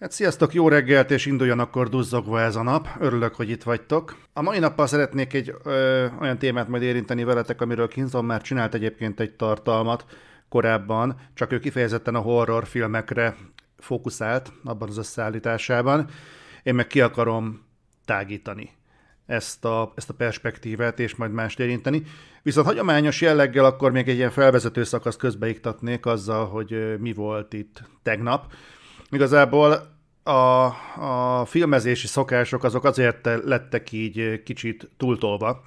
[0.00, 2.88] Hát sziasztok, jó reggelt, és induljon akkor duzzogva ez a nap.
[3.00, 4.16] Örülök, hogy itt vagytok.
[4.32, 8.74] A mai nappal szeretnék egy ö, olyan témát majd érinteni veletek, amiről Kinson már csinált
[8.74, 10.04] egyébként egy tartalmat
[10.48, 13.36] korábban, csak ő kifejezetten a horror filmekre
[13.78, 16.08] fókuszált abban az összeállításában.
[16.62, 17.64] Én meg ki akarom
[18.04, 18.70] tágítani
[19.26, 22.02] ezt a, ezt a perspektívát, és majd mást érinteni.
[22.42, 27.82] Viszont hagyományos jelleggel akkor még egy ilyen felvezető szakaszt közbeiktatnék azzal, hogy mi volt itt
[28.02, 28.52] tegnap.
[29.14, 30.64] Igazából a,
[31.00, 35.62] a filmezési szokások azok azért lettek így kicsit túltolva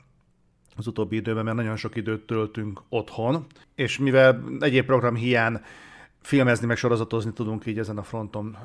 [0.76, 3.45] az utóbbi időben, mert nagyon sok időt töltünk otthon,
[3.76, 5.59] és mivel egyéb program hiány
[6.27, 8.58] filmezni, meg sorozatozni tudunk így ezen a fronton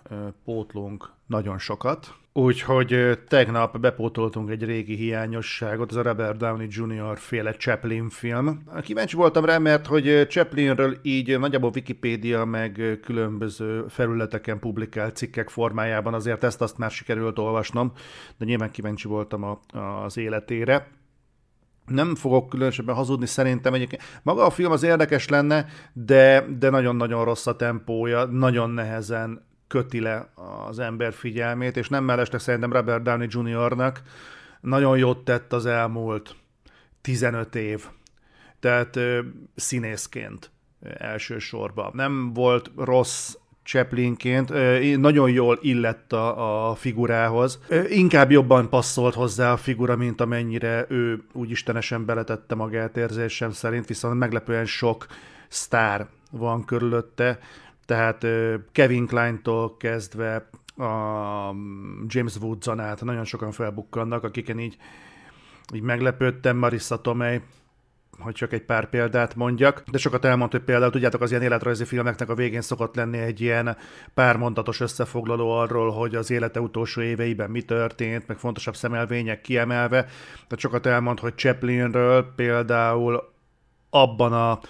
[0.45, 2.15] pótlunk nagyon sokat.
[2.33, 7.19] Úgyhogy tegnap bepótoltunk egy régi hiányosságot, ez a Robert Downey Jr.
[7.19, 8.62] féle Chaplin film.
[8.83, 16.15] Kíváncsi voltam rá, mert hogy Chaplinről így nagyjából Wikipédia meg különböző felületeken publikált cikkek formájában
[16.15, 17.92] azért ezt-azt már sikerült olvasnom,
[18.39, 19.61] de nyilván kíváncsi voltam a,
[20.05, 20.86] az életére
[21.86, 24.02] nem fogok különösebben hazudni, szerintem egyébként.
[24.22, 30.00] Maga a film az érdekes lenne, de, de nagyon-nagyon rossz a tempója, nagyon nehezen köti
[30.00, 30.33] le
[30.69, 34.02] az ember figyelmét, és nem mellesleg szerintem Robert Downey Jr.-nak
[34.61, 36.36] nagyon jót tett az elmúlt
[37.00, 37.84] 15 év.
[38.61, 39.20] Tehát ö,
[39.55, 40.50] színészként
[40.98, 41.91] elsősorban.
[41.94, 44.52] Nem volt rossz Chaplinként,
[44.96, 47.60] nagyon jól illett a, a figurához.
[47.88, 53.86] Inkább jobban passzolt hozzá a figura, mint amennyire ő úgy istenesen beletette magát érzésem szerint,
[53.86, 55.06] viszont meglepően sok
[55.48, 57.38] sztár van körülötte,
[57.86, 58.27] tehát
[58.72, 61.55] Kevin Klein-tól kezdve a
[62.06, 64.77] James Woods-on át nagyon sokan felbukkannak, akiken így,
[65.74, 67.40] így meglepődtem, Marissa Tomei,
[68.23, 71.84] hogy csak egy pár példát mondjak, de sokat elmondta, hogy például tudjátok, az ilyen életrajzi
[71.84, 73.77] filmeknek a végén szokott lenni egy ilyen
[74.14, 80.06] pármondatos összefoglaló arról, hogy az élete utolsó éveiben mi történt, meg fontosabb szemelvények kiemelve.
[80.48, 83.33] De sokat elmond, hogy Chaplinről például
[83.91, 84.61] abban a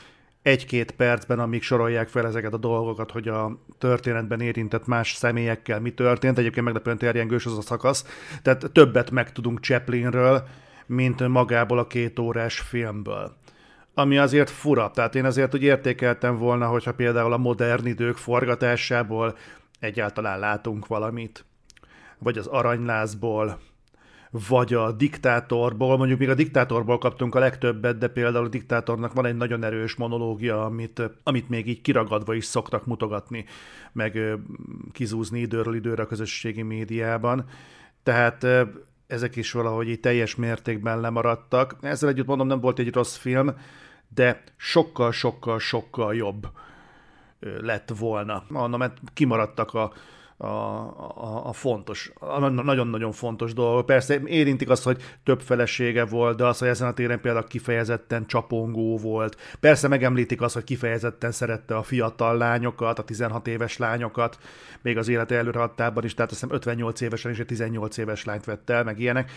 [0.42, 5.90] egy-két percben, amíg sorolják fel ezeket a dolgokat, hogy a történetben érintett más személyekkel mi
[5.90, 6.38] történt.
[6.38, 8.06] Egyébként meglepően terjengős az a szakasz.
[8.42, 10.48] Tehát többet megtudunk Chaplinről,
[10.86, 13.36] mint magából a két órás filmből.
[13.94, 19.36] Ami azért fura, tehát én azért úgy értékeltem volna, hogyha például a modern idők forgatásából
[19.80, 21.44] egyáltalán látunk valamit.
[22.18, 23.58] Vagy az aranylázból,
[24.48, 29.26] vagy a diktátorból, mondjuk még a diktátorból kaptunk a legtöbbet, de például a diktátornak van
[29.26, 33.44] egy nagyon erős monológia, amit, amit még így kiragadva is szoktak mutogatni,
[33.92, 34.18] meg
[34.92, 37.44] kizúzni időről időre a közösségi médiában.
[38.02, 38.46] Tehát
[39.12, 41.76] ezek is valahogy így teljes mértékben lemaradtak.
[41.80, 43.56] Ezzel együtt mondom, nem volt egy rossz film,
[44.14, 46.48] de sokkal-sokkal-sokkal jobb
[47.40, 48.44] lett volna.
[48.48, 49.92] Mondom, mert kimaradtak a,
[50.42, 53.84] a, a, a fontos, a nagyon-nagyon fontos dolog.
[53.84, 58.26] Persze érintik azt, hogy több felesége volt, de az, hogy ezen a téren például kifejezetten
[58.26, 59.36] csapongó volt.
[59.60, 64.38] Persze megemlítik azt, hogy kifejezetten szerette a fiatal lányokat, a 16 éves lányokat,
[64.82, 68.44] még az élete előrehattában is, tehát azt hiszem 58 évesen is egy 18 éves lányt
[68.44, 69.30] vett el, meg ilyenek.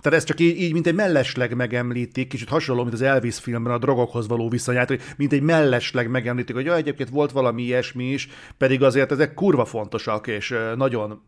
[0.00, 3.72] Tehát ez csak így, így mint egy mellesleg megemlítik, kicsit hasonló, mint az Elvis filmben
[3.72, 8.04] a drogokhoz való viszonyát, hogy mint egy mellesleg megemlítik, hogy ja, egyébként volt valami ilyesmi
[8.04, 8.28] is,
[8.58, 11.22] pedig azért ezek kurva fontosak, és nagyon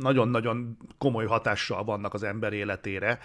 [0.00, 3.18] nagyon-nagyon komoly hatással vannak az ember életére.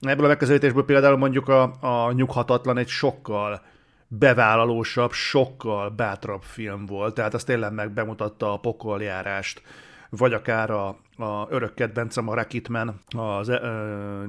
[0.00, 3.62] Ebből a megközelítésből például mondjuk a, a nyughatatlan egy sokkal
[4.08, 9.62] bevállalósabb, sokkal bátrabb film volt, tehát azt tényleg meg bemutatta a pokoljárást,
[10.10, 13.58] vagy akár a, a örök kedvencem, a Rocketman, az uh,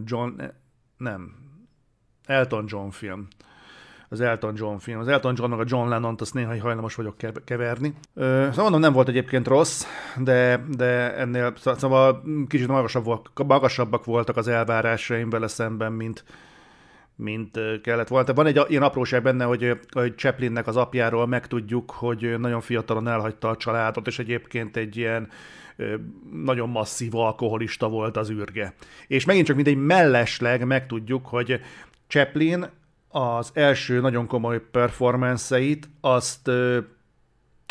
[0.03, 0.41] John,
[0.97, 1.35] nem,
[2.25, 3.27] Elton John film,
[4.09, 4.99] az Elton John film.
[4.99, 7.93] Az Elton John meg a John Lennon-t azt néha hajlamos vagyok keverni.
[8.15, 9.85] Szóval mondom, nem volt egyébként rossz,
[10.17, 16.23] de, de ennél szóval kicsit magasabb, magasabbak voltak az elvárásaim vele szemben, mint,
[17.15, 18.33] mint kellett volna.
[18.33, 23.49] Van egy ilyen apróság benne, hogy, hogy Chaplinnek az apjáról megtudjuk, hogy nagyon fiatalon elhagyta
[23.49, 25.29] a családot, és egyébként egy ilyen
[26.43, 28.73] nagyon masszív alkoholista volt az űrge.
[29.07, 31.59] És megint csak mint egy mellesleg megtudjuk, hogy
[32.07, 32.69] Chaplin
[33.09, 36.51] az első nagyon komoly performance-eit azt,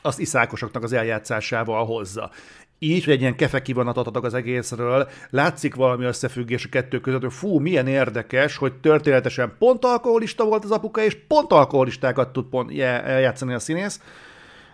[0.02, 2.30] azt iszákosoknak az eljátszásával hozza.
[2.78, 7.20] Így, hogy egy ilyen kefe kivonatot adok az egészről, látszik valami összefüggés a kettő között,
[7.20, 12.44] hogy fú, milyen érdekes, hogy történetesen pont alkoholista volt az apuka, és pont alkoholistákat tud
[12.44, 14.00] pont játszani a színész.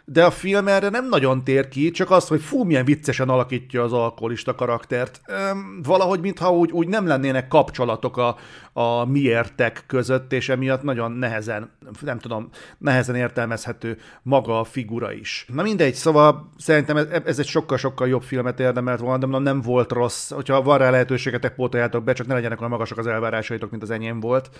[0.04, 3.82] De a film erre nem nagyon tér ki, csak az, hogy fú, milyen viccesen alakítja
[3.82, 5.20] az alkoholista karaktert.
[5.50, 8.36] Üm, valahogy, mintha úgy, úgy nem lennének kapcsolatok a,
[8.72, 11.70] a miértek között, és emiatt nagyon nehezen,
[12.00, 15.46] nem tudom, nehezen értelmezhető maga a figura is.
[15.52, 19.60] Na mindegy, szóval szerintem ez, ez egy sokkal-sokkal jobb filmet érdemelt volna, de mondom, nem
[19.60, 20.30] volt rossz.
[20.30, 23.90] Hogyha van rá lehetőségetek, pótoljátok be, csak ne legyenek olyan magasak az elvárásaitok, mint az
[23.90, 24.50] enyém volt,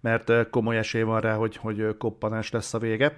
[0.00, 3.16] mert komoly esély van rá, hogy, hogy koppanás lesz a vége.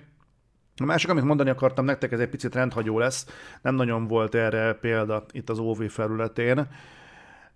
[0.81, 3.27] A másik, amit mondani akartam nektek, ez egy picit rendhagyó lesz,
[3.63, 6.67] nem nagyon volt erre példa itt az OV felületén.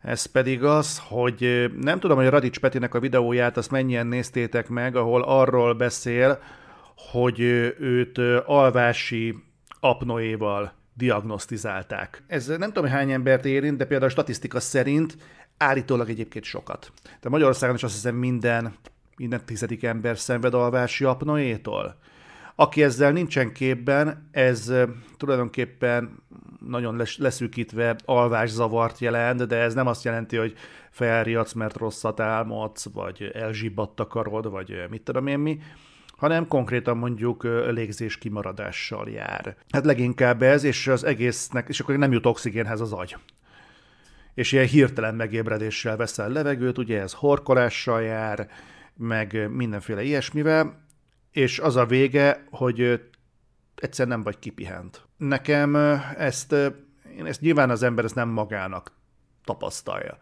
[0.00, 4.68] Ez pedig az, hogy nem tudom, hogy a Radics Petinek a videóját azt mennyien néztétek
[4.68, 6.38] meg, ahol arról beszél,
[6.96, 7.40] hogy
[7.78, 9.34] őt alvási
[9.80, 12.22] apnoéval diagnosztizálták.
[12.26, 15.16] Ez nem tudom, hány embert érint, de például a statisztika szerint
[15.56, 16.92] állítólag egyébként sokat.
[17.20, 18.74] De Magyarországon is azt hiszem minden,
[19.16, 21.96] minden tizedik ember szenved alvási apnoétól.
[22.56, 24.72] Aki ezzel nincsen képben, ez
[25.16, 26.22] tulajdonképpen
[26.66, 30.54] nagyon leszűkítve alvászavart jelent, de ez nem azt jelenti, hogy
[30.90, 35.58] felriadsz, mert rosszat álmodsz, vagy elzsibbadt a karod, vagy mit tudom én mi,
[36.16, 39.56] hanem konkrétan mondjuk légzés kimaradással jár.
[39.70, 43.16] Hát leginkább ez, és az egésznek, és akkor nem jut oxigénhez az agy.
[44.34, 48.48] És ilyen hirtelen megébredéssel veszel levegőt, ugye ez horkolással jár,
[48.96, 50.83] meg mindenféle ilyesmivel,
[51.34, 53.00] és az a vége, hogy
[53.74, 55.02] egyszer nem vagy kipihent.
[55.16, 55.76] Nekem
[56.16, 56.52] ezt,
[57.16, 58.92] én ezt nyilván az ember ezt nem magának
[59.44, 60.18] tapasztalja,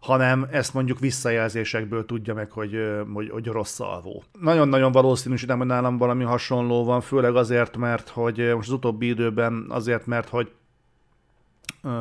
[0.00, 2.76] hanem ezt mondjuk visszajelzésekből tudja meg, hogy,
[3.12, 4.24] hogy, hogy rossz alvó.
[4.40, 9.66] Nagyon-nagyon valószínűsítem, hogy nálam valami hasonló van, főleg azért, mert hogy most az utóbbi időben
[9.68, 10.52] azért, mert hogy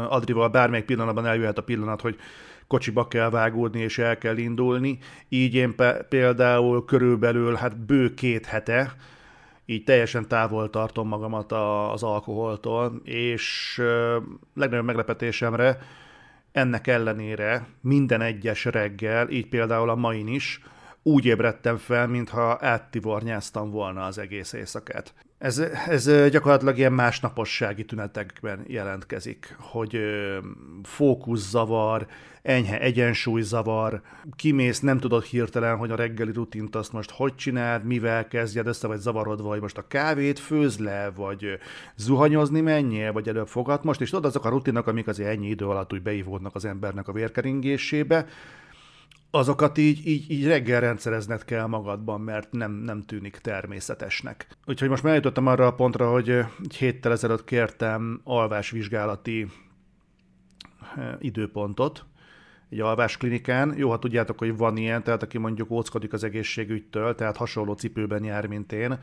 [0.09, 2.17] Adrival bármelyik pillanatban eljöhet a pillanat, hogy
[2.67, 4.97] kocsiba kell vágódni és el kell indulni.
[5.29, 5.75] Így én
[6.09, 8.95] például körülbelül hát bő két hete
[9.69, 11.51] így teljesen távol tartom magamat
[11.91, 13.75] az alkoholtól, és
[14.53, 15.77] legnagyobb meglepetésemre
[16.51, 20.61] ennek ellenére minden egyes reggel, így például a main is,
[21.03, 25.13] úgy ébredtem fel, mintha áttivornyáztam volna az egész éjszakát.
[25.37, 25.57] Ez,
[25.87, 29.99] ez gyakorlatilag ilyen másnapossági tünetekben jelentkezik, hogy
[30.83, 32.07] fókuszzavar,
[32.41, 34.01] enyhe egyensúlyzavar,
[34.35, 38.87] kimész, nem tudod hirtelen, hogy a reggeli rutint azt most hogy csináld, mivel kezdjed össze,
[38.87, 41.59] vagy zavarodva, vagy most a kávét főz le, vagy
[41.95, 43.83] zuhanyozni menjél, vagy előbb fogad.
[43.83, 47.07] Most, és tudod azok a rutinok, amik azért ennyi idő alatt úgy beivódnak az embernek
[47.07, 48.25] a vérkeringésébe,
[49.37, 54.47] azokat így, így, így reggel rendszerezned kell magadban, mert nem, nem tűnik természetesnek.
[54.65, 59.47] Úgyhogy most már arra a pontra, hogy egy héttel ezelőtt kértem alvásvizsgálati
[61.19, 62.05] időpontot,
[62.69, 63.73] egy alvásklinikán.
[63.77, 68.23] Jó, ha tudjátok, hogy van ilyen, tehát aki mondjuk óckodik az egészségügytől, tehát hasonló cipőben
[68.23, 68.99] jár, mint én,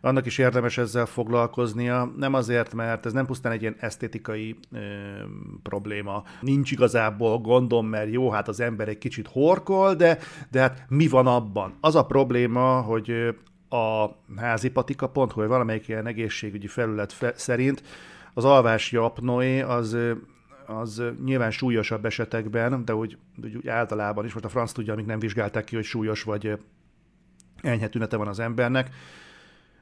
[0.00, 4.78] annak is érdemes ezzel foglalkoznia, nem azért, mert ez nem pusztán egy ilyen esztétikai ö,
[5.62, 6.22] probléma.
[6.40, 10.18] Nincs igazából gondom, mert jó, hát az ember egy kicsit horkol, de,
[10.50, 11.74] de hát mi van abban?
[11.80, 13.12] Az a probléma, hogy
[13.68, 14.06] a
[14.36, 17.82] házipatika.hu, vagy valamelyik ilyen egészségügyi felület fe- szerint
[18.34, 19.96] az alvási apnoé az
[20.66, 25.18] az nyilván súlyosabb esetekben, de úgy, úgy általában is, most a franc tudja, amíg nem
[25.18, 26.58] vizsgálták ki, hogy súlyos vagy
[27.62, 28.90] enyhe tünete van az embernek,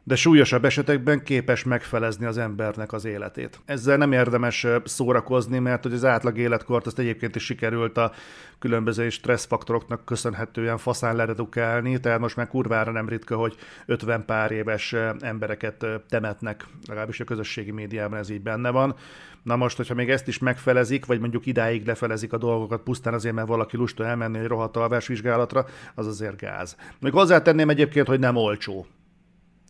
[0.06, 3.60] de súlyosabb esetekben képes megfelezni az embernek az életét.
[3.64, 8.12] Ezzel nem érdemes szórakozni, mert hogy az átlag életkort azt egyébként is sikerült a
[8.58, 13.56] különböző stresszfaktoroknak köszönhetően faszán leredukálni, tehát most már kurvára nem ritka, hogy
[13.86, 18.94] 50 pár éves embereket temetnek, legalábbis a közösségi médiában ez így benne van.
[19.42, 23.34] Na most, hogyha még ezt is megfelezik, vagy mondjuk idáig lefelezik a dolgokat pusztán azért,
[23.34, 26.76] mert valaki lusta elmenni egy rohadt alvásvizsgálatra, az azért gáz.
[27.00, 28.86] Még hozzátenném egyébként, hogy nem olcsó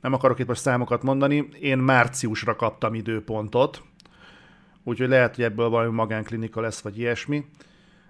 [0.05, 3.83] nem akarok itt most számokat mondani, én márciusra kaptam időpontot,
[4.83, 7.45] úgyhogy lehet, hogy ebből valami magánklinika lesz, vagy ilyesmi,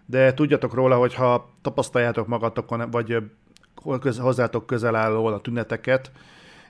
[0.06, 3.16] de tudjatok róla, hogy ha tapasztaljátok magatokon, vagy
[4.18, 6.10] hozzátok közel álló a tüneteket,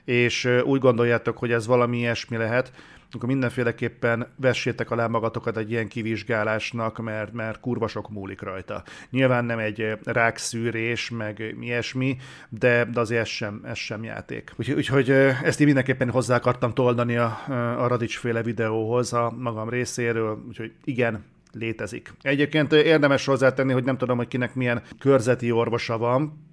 [0.03, 2.71] és úgy gondoljátok, hogy ez valami ilyesmi lehet,
[3.11, 8.83] akkor mindenféleképpen vessétek alá magatokat egy ilyen kivizsgálásnak, mert, mert kurva sok múlik rajta.
[9.09, 12.17] Nyilván nem egy rákszűrés, meg ilyesmi,
[12.49, 14.53] de, de azért ez sem, ez sem játék.
[14.57, 15.09] Úgyhogy,
[15.43, 17.43] ezt én mindenképpen hozzá akartam toldani a,
[17.77, 22.13] a Radics féle videóhoz a magam részéről, úgyhogy igen, létezik.
[22.21, 26.44] Egyébként érdemes hozzátenni, hogy nem tudom, hogy kinek milyen körzeti orvosa van,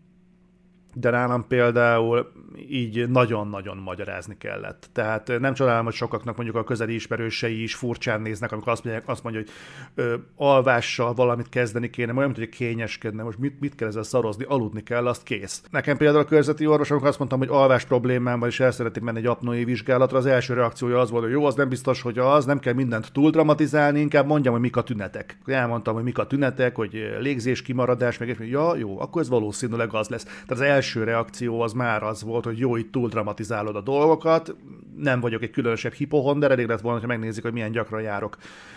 [0.95, 2.33] de nálam például
[2.69, 4.89] így nagyon-nagyon magyarázni kellett.
[4.93, 9.09] Tehát nem csodálom, hogy sokaknak mondjuk a közeli ismerősei is furcsán néznek, amikor azt mondják,
[9.09, 9.51] azt mondja, hogy
[9.95, 14.45] ö, alvással valamit kezdeni kéne, olyan, mint hogy kényeskedne, most mit, mit kell ezzel szarozni,
[14.45, 15.63] aludni kell, azt kész.
[15.71, 19.19] Nekem például a körzeti orvosok azt mondtam, hogy alvás problémám van, és el szeretnék menni
[19.19, 22.45] egy apnói vizsgálatra, az első reakciója az volt, hogy jó, az nem biztos, hogy az,
[22.45, 25.39] nem kell mindent túl dramatizálni, inkább mondjam, hogy mik a tünetek.
[25.45, 29.95] Elmondtam, hogy mik a tünetek, hogy légzés kimaradás, meg és ja, jó, akkor ez valószínűleg
[29.95, 30.25] az lesz.
[30.25, 34.55] Tehát az első reakció az már az volt, hogy jó, itt túl dramatizálod a dolgokat,
[34.97, 38.37] nem vagyok egy különösebb hipohonder, elég lett volna, hogy megnézik, hogy milyen gyakran járok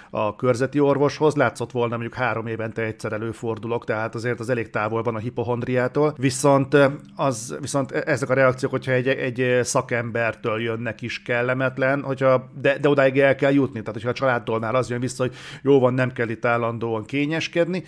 [0.10, 1.36] a körzeti orvoshoz.
[1.36, 6.14] Látszott volna, mondjuk három évente egyszer előfordulok, tehát azért az elég távol van a hipohondriától.
[6.18, 6.78] Viszont,
[7.16, 12.90] az, viszont ezek a reakciók, hogyha egy, egy szakembertől jönnek is kellemetlen, hogyha, de, de
[12.90, 13.80] odáig el kell jutni.
[13.80, 17.06] Tehát, hogyha a családtól már az jön vissza, hogy jó van, nem kell itt állandóan
[17.06, 17.84] kényeskedni,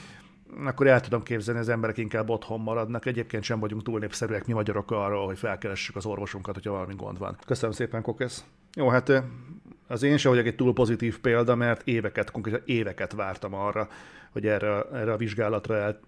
[0.66, 3.06] akkor el tudom képzelni, az emberek inkább otthon maradnak.
[3.06, 7.18] Egyébként sem vagyunk túl népszerűek mi magyarok arról, hogy felkeressük az orvosunkat, hogyha valami gond
[7.18, 7.38] van.
[7.46, 8.46] Köszönöm szépen, Kokesz.
[8.76, 9.24] Jó, hát
[9.88, 13.88] az én sem vagyok egy túl pozitív példa, mert éveket, konkrétan éveket vártam arra,
[14.32, 16.00] hogy erre, erre a vizsgálatra el,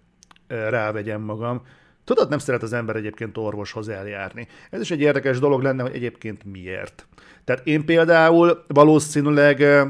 [0.46, 1.62] rávegyem magam.
[2.04, 4.48] Tudod, nem szeret az ember egyébként orvoshoz eljárni.
[4.70, 7.06] Ez is egy érdekes dolog lenne, hogy egyébként miért.
[7.44, 9.86] Tehát én például valószínűleg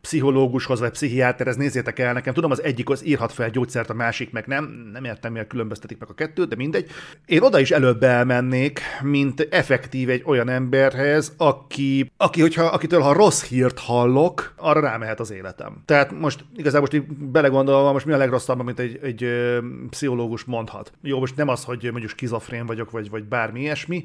[0.00, 4.32] pszichológushoz vagy pszichiáterhez, nézzétek el nekem, tudom, az egyik az írhat fel gyógyszert, a másik
[4.32, 6.90] meg nem, nem értem, miért különböztetik meg a kettőt, de mindegy.
[7.26, 13.12] Én oda is előbb elmennék, mint effektív egy olyan emberhez, aki, aki hogyha, akitől ha
[13.12, 15.82] rossz hírt hallok, arra rámehet az életem.
[15.84, 19.58] Tehát most igazából most belegondolva, most mi a legrosszabb, mint egy, egy ö,
[19.90, 20.92] pszichológus mondhat.
[21.02, 24.04] Jó, most nem az, hogy mondjuk skizofrén vagyok, vagy, vagy bármi ilyesmi,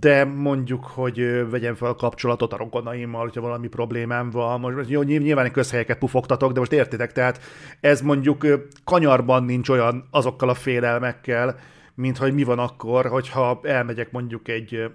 [0.00, 4.60] de mondjuk, hogy vegyem fel a kapcsolatot a rokonaimmal, hogyha valami problémám van.
[4.60, 7.40] Most jó, nyilván közhelyeket pufogtatok, de most értitek, tehát
[7.80, 8.46] ez mondjuk
[8.84, 11.58] kanyarban nincs olyan azokkal a félelmekkel,
[11.94, 14.90] mint hogy mi van akkor, hogyha elmegyek mondjuk egy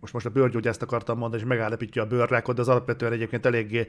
[0.00, 3.86] most most a bőrgyógyászt akartam mondani, és megállapítja a bőrrákot, de az alapvetően egyébként eléggé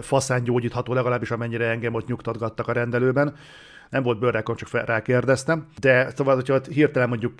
[0.00, 3.34] faszán gyógyítható, legalábbis amennyire engem ott nyugtatgattak a rendelőben
[3.90, 5.66] nem volt bőrrákom, csak rákérdeztem.
[5.80, 7.34] De szóval, hogyha hirtelen mondjuk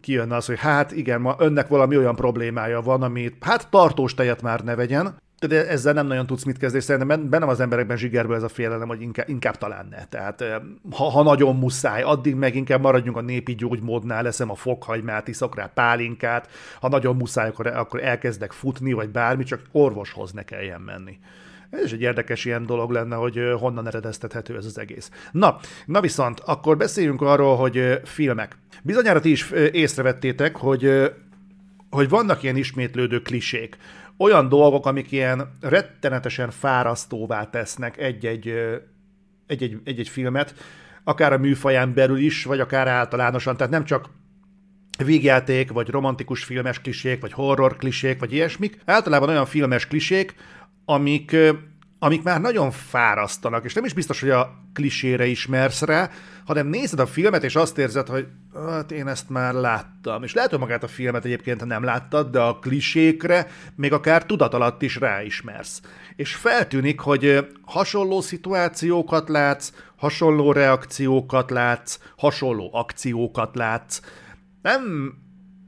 [0.00, 4.42] kijönne az, hogy hát igen, ma önnek valami olyan problémája van, amit hát tartós tejet
[4.42, 8.36] már ne vegyen, de ezzel nem nagyon tudsz mit kezdeni, szerintem bennem az emberekben zsigerből
[8.36, 10.04] ez a félelem, hogy inkább, inkább talán ne.
[10.04, 10.44] Tehát
[10.90, 15.56] ha, ha nagyon muszáj, addig meg inkább maradjunk a népi gyógymódnál, leszem a fokhagymát, iszok
[15.56, 16.48] rá pálinkát,
[16.80, 21.18] ha nagyon muszáj, akkor, akkor elkezdek futni, vagy bármi, csak orvoshoz ne kelljen menni.
[21.74, 25.10] Ez is egy érdekes ilyen dolog lenne, hogy honnan eredeztethető ez az egész.
[25.32, 28.56] Na, na viszont, akkor beszéljünk arról, hogy filmek.
[28.82, 31.12] Bizonyára ti is észrevettétek, hogy,
[31.90, 33.76] hogy vannak ilyen ismétlődő klisék.
[34.16, 38.54] Olyan dolgok, amik ilyen rettenetesen fárasztóvá tesznek egy-egy,
[39.46, 40.54] egy-egy, egy-egy filmet,
[41.04, 43.56] akár a műfaján belül is, vagy akár általánosan.
[43.56, 44.08] Tehát nem csak
[45.04, 48.78] végjáték, vagy romantikus filmes klisék, vagy horror klisék, vagy ilyesmik.
[48.84, 50.34] Általában olyan filmes klisék,
[50.84, 51.36] amik,
[51.98, 56.10] amik már nagyon fárasztanak, és nem is biztos, hogy a klisére ismersz rá,
[56.46, 60.22] hanem nézed a filmet, és azt érzed, hogy hát én ezt már láttam.
[60.22, 64.54] És lehet, hogy magát a filmet egyébként nem láttad, de a klisékre még akár tudat
[64.54, 65.80] alatt is ráismersz.
[66.16, 74.00] És feltűnik, hogy hasonló szituációkat látsz, hasonló reakciókat látsz, hasonló akciókat látsz.
[74.62, 75.14] Nem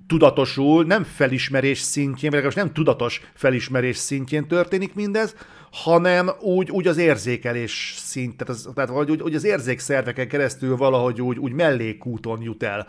[0.06, 5.34] tudatosul, nem felismerés szintjén, vagy nem tudatos felismerés szintjén történik mindez,
[5.70, 11.20] hanem úgy, úgy az érzékelés szint, tehát, az, tehát úgy, úgy az érzékszerveken keresztül valahogy
[11.20, 12.86] úgy, úgy mellékúton jut el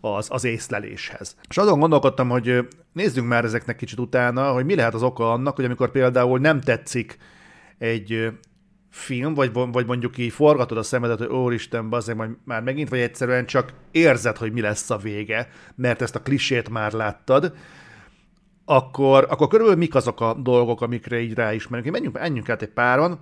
[0.00, 1.36] az, az észleléshez.
[1.48, 5.56] És azon gondolkodtam, hogy nézzünk már ezeknek kicsit utána, hogy mi lehet az oka annak,
[5.56, 7.18] hogy amikor például nem tetszik
[7.78, 8.30] egy
[8.98, 12.98] film, vagy, vagy mondjuk így forgatod a szemedet, hogy úristen, bazdmeg majd már megint, vagy
[12.98, 17.52] egyszerűen csak érzed, hogy mi lesz a vége, mert ezt a klisét már láttad,
[18.64, 21.92] akkor, akkor körülbelül mik azok a dolgok, amikre így ráismerünk.
[21.92, 23.18] Menjünk, menjünk át egy páron,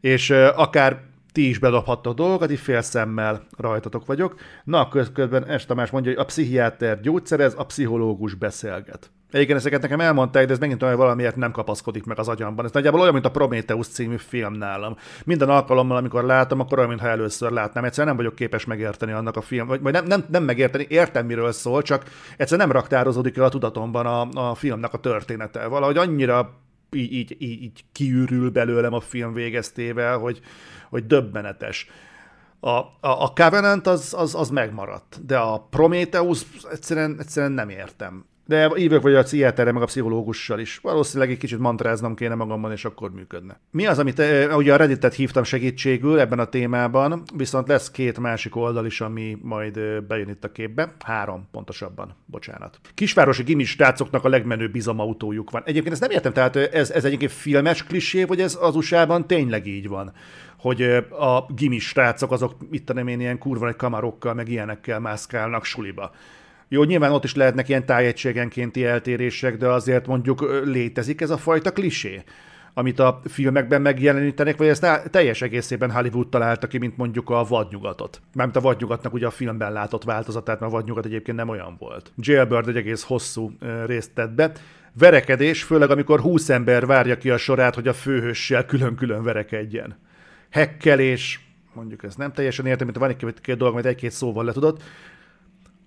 [0.00, 1.00] és akár
[1.32, 4.40] ti is bedobhattok dolgokat, így fél szemmel rajtatok vagyok.
[4.64, 9.10] Na, közben Es Tamás mondja, hogy a pszichiáter gyógyszerez, a pszichológus beszélget.
[9.30, 12.64] Egyébként ezeket nekem elmondták, de ez megint olyan valamiért nem kapaszkodik meg az agyamban.
[12.64, 14.96] Ez nagyjából olyan, mint a Prometheus című film nálam.
[15.24, 17.84] Minden alkalommal, amikor látom, akkor olyan, mintha először látnám.
[17.84, 21.52] Egyszerűen nem vagyok képes megérteni annak a film, vagy, nem, nem, nem megérteni, értem, miről
[21.52, 22.04] szól, csak
[22.36, 25.66] egyszerűen nem raktározódik el a tudatomban a, a filmnek a története.
[25.66, 26.54] Valahogy annyira
[26.90, 30.40] így, így, így, így kiürül belőlem a film végeztével, hogy,
[30.90, 31.90] hogy döbbenetes.
[32.60, 38.24] A, a, a Covenant az, az, az megmaradt, de a Prometheus egyszerűen, egyszerűen nem értem
[38.48, 40.78] De ívök vagy a pszichiáterre, meg a pszichológussal is.
[40.78, 43.60] Valószínűleg egy kicsit mantráznom kéne magamban, és akkor működne.
[43.70, 44.22] Mi az, amit
[44.56, 49.38] ugye a Redditet hívtam segítségül ebben a témában, viszont lesz két másik oldal is, ami
[49.42, 50.94] majd bejön itt a képbe.
[51.04, 52.16] Három, pontosabban.
[52.26, 52.80] Bocsánat.
[52.94, 55.62] Kisvárosi gimis srácoknak a legmenőbb bizomautójuk van.
[55.64, 59.66] Egyébként ezt nem értem, tehát ez, ez egyébként filmes klisé, vagy ez az USA-ban tényleg
[59.66, 60.12] így van?
[60.58, 61.94] hogy a gimis
[62.28, 66.12] azok, mit tudom én, ilyen kurva egy kamarokkal, meg ilyenekkel mászkálnak suliba.
[66.68, 71.72] Jó, nyilván ott is lehetnek ilyen tájegységenkénti eltérések, de azért mondjuk létezik ez a fajta
[71.72, 72.22] klisé,
[72.74, 78.20] amit a filmekben megjelenítenek, vagy ezt teljes egészében Hollywood találta ki, mint mondjuk a vadnyugatot.
[78.34, 82.12] Mármint a vadnyugatnak ugye a filmben látott változatát, mert a vadnyugat egyébként nem olyan volt.
[82.16, 83.52] Jailbird egy egész hosszú
[83.86, 84.52] részt tett be.
[84.98, 89.98] Verekedés, főleg amikor 20 ember várja ki a sorát, hogy a főhőssel külön-külön verekedjen.
[90.50, 91.40] Hekkelés,
[91.72, 94.82] mondjuk ez nem teljesen értem, mint van egy-két dolog, amit egy-két szóval letudott,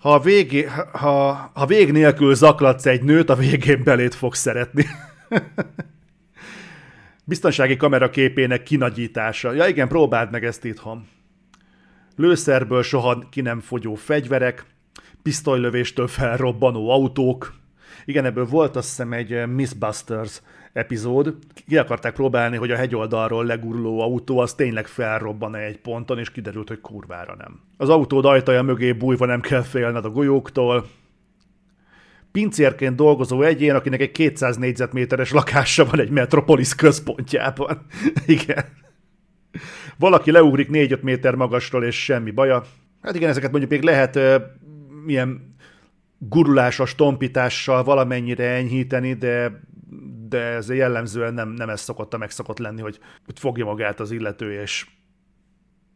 [0.01, 4.86] ha, a végé, ha, ha vég nélkül zaklatsz egy nőt, a végén belét fogsz szeretni.
[7.25, 9.53] Biztonsági kamera képének kinagyítása.
[9.53, 11.08] Ja igen, próbáld meg ezt itthon.
[12.15, 14.65] Lőszerből soha ki nem fogyó fegyverek,
[15.24, 17.53] pisztolylövéstől felrobbanó autók.
[18.05, 20.41] Igen, ebből volt azt hiszem egy Missbusters
[20.74, 21.36] epizód.
[21.68, 26.68] Ki akarták próbálni, hogy a hegyoldalról leguruló autó az tényleg felrobban egy ponton, és kiderült,
[26.68, 27.60] hogy kurvára nem.
[27.78, 30.88] Az autó ajtaja mögé bújva nem kell félned a golyóktól.
[32.32, 37.86] Pincérként dolgozó egyén, akinek egy 200 négyzetméteres lakása van egy metropolis központjában.
[38.25, 38.66] Igen.
[39.98, 42.63] Valaki leugrik 4-5 méter magasról, és semmi baja.
[43.01, 44.36] Hát igen, ezeket mondjuk még lehet uh,
[45.06, 45.56] milyen
[46.18, 49.62] gurulásos tompítással valamennyire enyhíteni, de
[50.31, 54.11] de ez jellemzően nem, nem ez szokott a megszokott lenni, hogy, hogy fogja magát az
[54.11, 54.88] illető, és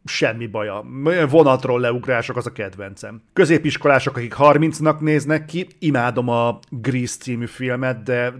[0.05, 0.85] semmi baja.
[1.29, 3.21] Vonatról leugrások az a kedvencem.
[3.33, 8.33] Középiskolások, akik 30-nak néznek ki, imádom a Grease című filmet, de,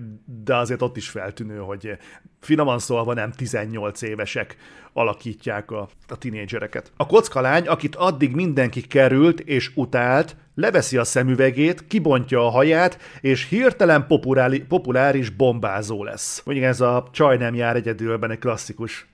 [0.43, 1.97] de azért ott is feltűnő, hogy
[2.39, 4.55] finoman szólva nem 18 évesek
[4.93, 6.91] alakítják a, a tinédzsereket.
[6.97, 13.47] A kockalány, akit addig mindenki került és utált, leveszi a szemüvegét, kibontja a haját, és
[13.49, 16.41] hirtelen populári, populáris bombázó lesz.
[16.45, 19.07] Mondjuk ez a csaj nem jár egyedülben egy klasszikus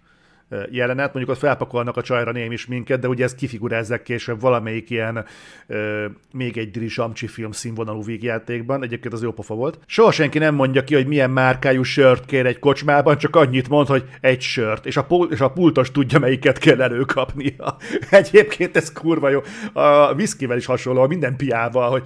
[0.69, 5.25] jelenet, mondjuk ott felpakolnak a csajra némi minket, de ugye ezt kifigurázzák később valamelyik ilyen
[5.67, 9.79] ö, még egy Diri Samcsi film színvonalú vígjátékban, egyébként az jó pofa volt.
[9.85, 13.87] Soha senki nem mondja ki, hogy milyen márkájú sört kér egy kocsmában, csak annyit mond,
[13.87, 17.77] hogy egy sört, és a, pul- és a pultos tudja, melyiket kell előkapnia.
[18.09, 19.39] egyébként ez kurva jó.
[19.73, 22.03] A viszkivel is hasonló, minden piával, hogy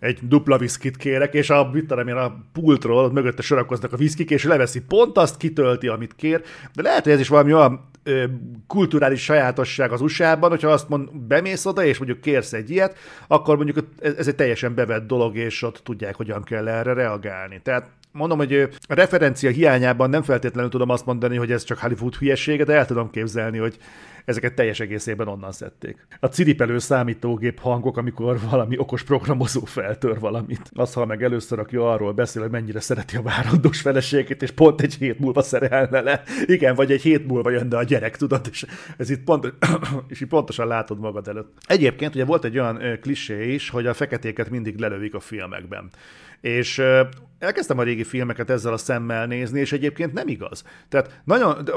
[0.00, 4.30] egy dupla viszkit kérek, és a, mit tudom én, a pultról mögötte sorakoznak a viszkik,
[4.30, 6.42] és leveszi pont azt, kitölti, amit kér,
[6.74, 8.24] de lehet, hogy ez is valami olyan ö,
[8.66, 12.96] kulturális sajátosság az USA-ban, hogyha azt mond, bemész oda, és mondjuk kérsz egy ilyet,
[13.26, 17.60] akkor mondjuk ez, ez egy teljesen bevett dolog, és ott tudják, hogyan kell erre reagálni.
[17.62, 22.14] Tehát mondom, hogy a referencia hiányában nem feltétlenül tudom azt mondani, hogy ez csak Hollywood
[22.14, 23.78] hülyesége, de el tudom képzelni, hogy
[24.28, 26.06] ezeket teljes egészében onnan szedték.
[26.20, 30.70] A ciripelő számítógép hangok, amikor valami okos programozó feltör valamit.
[30.72, 34.80] Az hall meg először, aki arról beszél, hogy mennyire szereti a várandós feleségét, és pont
[34.80, 36.22] egy hét múlva szerelne le.
[36.46, 38.64] Igen, vagy egy hét múlva jönne a gyerek, tudod, és
[38.96, 39.54] ez itt pont,
[40.08, 41.56] és itt pontosan látod magad előtt.
[41.66, 45.90] Egyébként ugye volt egy olyan klisé is, hogy a feketéket mindig lelövik a filmekben.
[46.40, 46.82] És
[47.38, 50.64] elkezdtem a régi filmeket ezzel a szemmel nézni, és egyébként nem igaz.
[50.88, 51.68] Tehát nagyon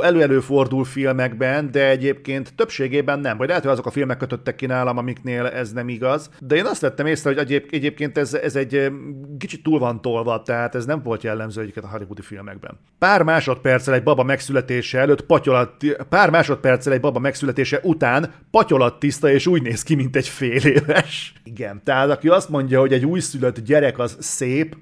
[0.00, 3.36] elő-előfordul filmekben, de egyébként többségében nem.
[3.36, 6.30] Vagy lehet, hogy azok a filmek kötöttek ki nálam, amiknél ez nem igaz.
[6.40, 8.92] De én azt vettem észre, hogy egyéb, egyébként ez, ez egy
[9.38, 12.78] kicsit túl van tolva, tehát ez nem volt jellemző egyiket a hollywoodi filmekben.
[12.98, 19.30] Pár másodperccel egy baba megszületése előtt patyolat, pár másodperccel egy baba megszületése után patyolat tiszta,
[19.30, 21.32] és úgy néz ki, mint egy fél éves.
[21.44, 24.76] Igen, tehát aki azt mondja, hogy egy újszülött gyerek az szép,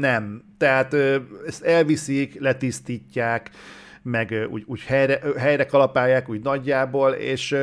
[0.00, 0.42] nem.
[0.58, 0.94] Tehát
[1.46, 3.50] ezt elviszik, letisztítják,
[4.02, 7.56] meg úgy, úgy helyre, helyre kalapálják úgy nagyjából, és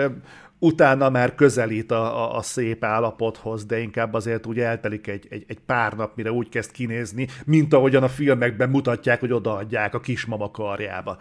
[0.59, 5.43] utána már közelít a, a, a szép állapothoz, de inkább azért úgy eltelik egy, egy,
[5.47, 9.99] egy pár nap, mire úgy kezd kinézni, mint ahogyan a filmekben mutatják, hogy odaadják a
[9.99, 11.17] kismama karjába.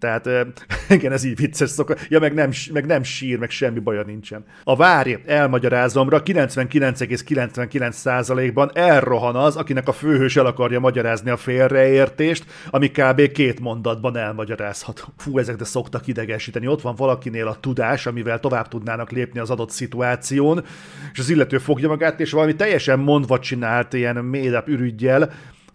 [0.00, 0.28] Tehát
[0.88, 1.94] igen, ez így vicces szokva.
[2.08, 4.44] Ja, meg nem, meg nem sír, meg semmi baja nincsen.
[4.64, 12.90] A várj, elmagyarázomra 99,99%-ban elrohan az, akinek a főhős el akarja magyarázni a félreértést, ami
[12.90, 13.32] kb.
[13.32, 15.02] két mondatban elmagyarázható.
[15.16, 16.66] Fú, ezek de szoktak idegesíteni.
[16.66, 20.64] Ott van valakinél a tudás, amivel tovább tudnának lépni az adott szituáción,
[21.12, 25.30] és az illető fogja magát, és valami teljesen mondva csinált ilyen made ürügyjel,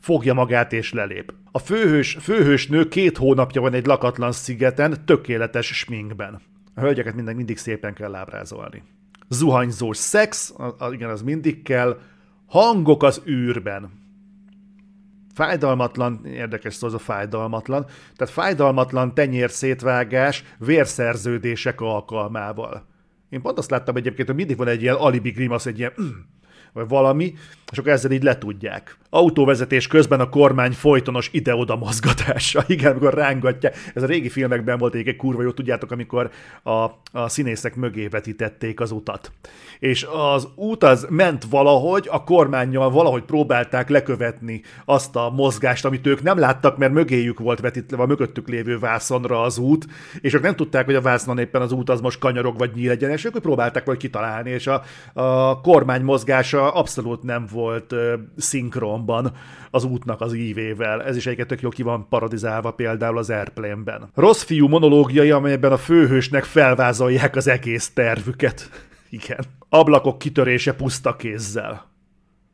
[0.06, 1.34] fogja magát és lelép.
[1.52, 6.42] A főhős, főhős nő két hónapja van egy lakatlan szigeten, tökéletes sminkben.
[6.76, 8.84] A hölgyeket mindig, mindig szépen kell ábrázolni.
[9.30, 12.00] Zuhanyzós szex, a, a, igen, az mindig kell,
[12.46, 13.90] Hangok az űrben.
[15.34, 22.86] Fájdalmatlan, érdekes szó az a fájdalmatlan, tehát fájdalmatlan tenyér szétvágás vérszerződések alkalmával.
[23.30, 25.94] Én pont azt láttam egyébként, hogy mindig van egy ilyen alibi grimasz, egy ilyen
[26.74, 27.34] vagy valami,
[27.72, 28.98] és akkor ezzel így letudják.
[29.10, 32.64] Autóvezetés közben a kormány folytonos ide-oda mozgatása.
[32.68, 33.72] Igen, amikor rángatja.
[33.94, 36.30] Ez a régi filmekben volt egy kurva jó, tudjátok, amikor
[36.64, 36.72] a,
[37.12, 39.32] a színészek mögé vetítették az utat.
[39.80, 46.08] És az út az ment valahogy, a kormányjal valahogy próbálták lekövetni azt a mozgást, amit
[46.08, 49.86] ők nem láttak, mert mögéjük volt vetítve a mögöttük lévő vászonra az út,
[50.22, 53.26] és ők nem tudták, hogy a vásznon éppen az út az most kanyarog vagy nyílegyenes,
[53.26, 59.32] ők próbálták vagy kitalálni, és a, a kormány mozgása abszolút nem volt ö, szinkronban
[59.72, 61.04] az útnak az ívével.
[61.04, 64.10] Ez is egyébként tök jó ki van paradizálva például az Airplane-ben.
[64.14, 68.70] Rossz fiú monológiai, amelyben a főhősnek felvázolják az egész tervüket.
[69.10, 69.46] Igen.
[69.70, 71.92] Ablakok kitörése puszta kézzel.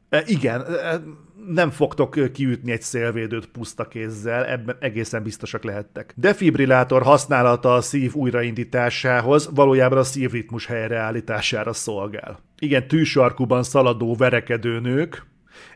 [0.10, 1.02] E, igen, e,
[1.48, 6.14] nem fogtok kiütni egy szélvédőt puszta kézzel, ebben egészen biztosak lehettek.
[6.16, 12.40] Defibrillátor használata a szív újraindításához valójában a szívritmus helyreállítására szolgál.
[12.60, 15.26] Igen, tűsarkuban szaladó verekedő nők,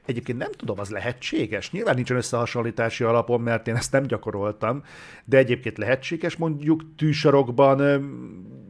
[0.05, 1.71] Egyébként nem tudom, az lehetséges.
[1.71, 4.83] Nyilván nincsen összehasonlítási alapon, mert én ezt nem gyakoroltam,
[5.25, 8.03] de egyébként lehetséges mondjuk tűsarokban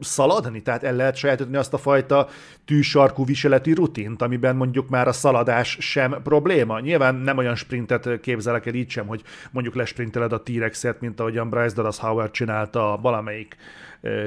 [0.00, 2.28] szaladni, tehát el lehet sajátítani azt a fajta
[2.64, 6.80] tűsarkú viseleti rutint, amiben mondjuk már a szaladás sem probléma.
[6.80, 11.50] Nyilván nem olyan sprintet képzelek el így sem, hogy mondjuk lesprinteled a T-rexet, mint ahogyan
[11.50, 13.56] Bryce Dallas Howard csinálta valamelyik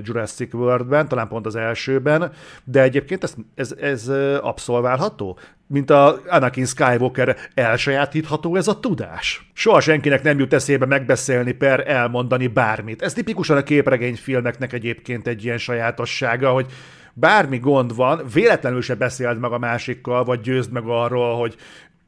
[0.02, 2.32] Jurassic World-ben, talán pont az elsőben,
[2.64, 4.08] de egyébként ez, ez, ez
[4.42, 5.40] abszolválható?
[5.68, 9.50] Mint a Anakin Skywalker elsajátítható ez a tudás?
[9.54, 13.02] Soha senkinek nem jut eszébe megbeszélni per elmondani bármit.
[13.02, 16.66] Ez tipikusan a képregényfilmeknek egyébként egy ilyen sajátossága, hogy
[17.14, 21.56] bármi gond van, véletlenül se beszéld meg a másikkal, vagy győzd meg arról, hogy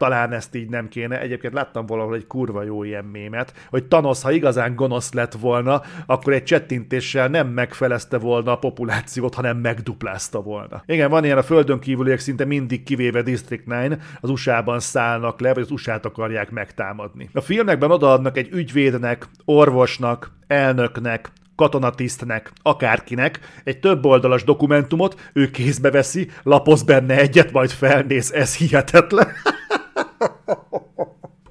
[0.02, 1.20] talán ezt így nem kéne.
[1.20, 5.82] Egyébként láttam valahol egy kurva jó ilyen mémet, hogy Thanos, ha igazán gonosz lett volna,
[6.06, 10.84] akkor egy csettintéssel nem megfelezte volna a populációt, hanem megduplázta volna.
[10.86, 15.54] Igen, van ilyen a földön kívüliek szinte mindig kivéve District 9, az USA-ban szállnak le,
[15.54, 17.30] vagy az USA-t akarják megtámadni.
[17.34, 25.92] A filmekben odaadnak egy ügyvédnek, orvosnak, elnöknek, katonatisztnek, akárkinek egy több oldalas dokumentumot, ő kézbe
[25.92, 29.28] veszi, lapoz benne egyet, majd felnéz, ez hihetetlen.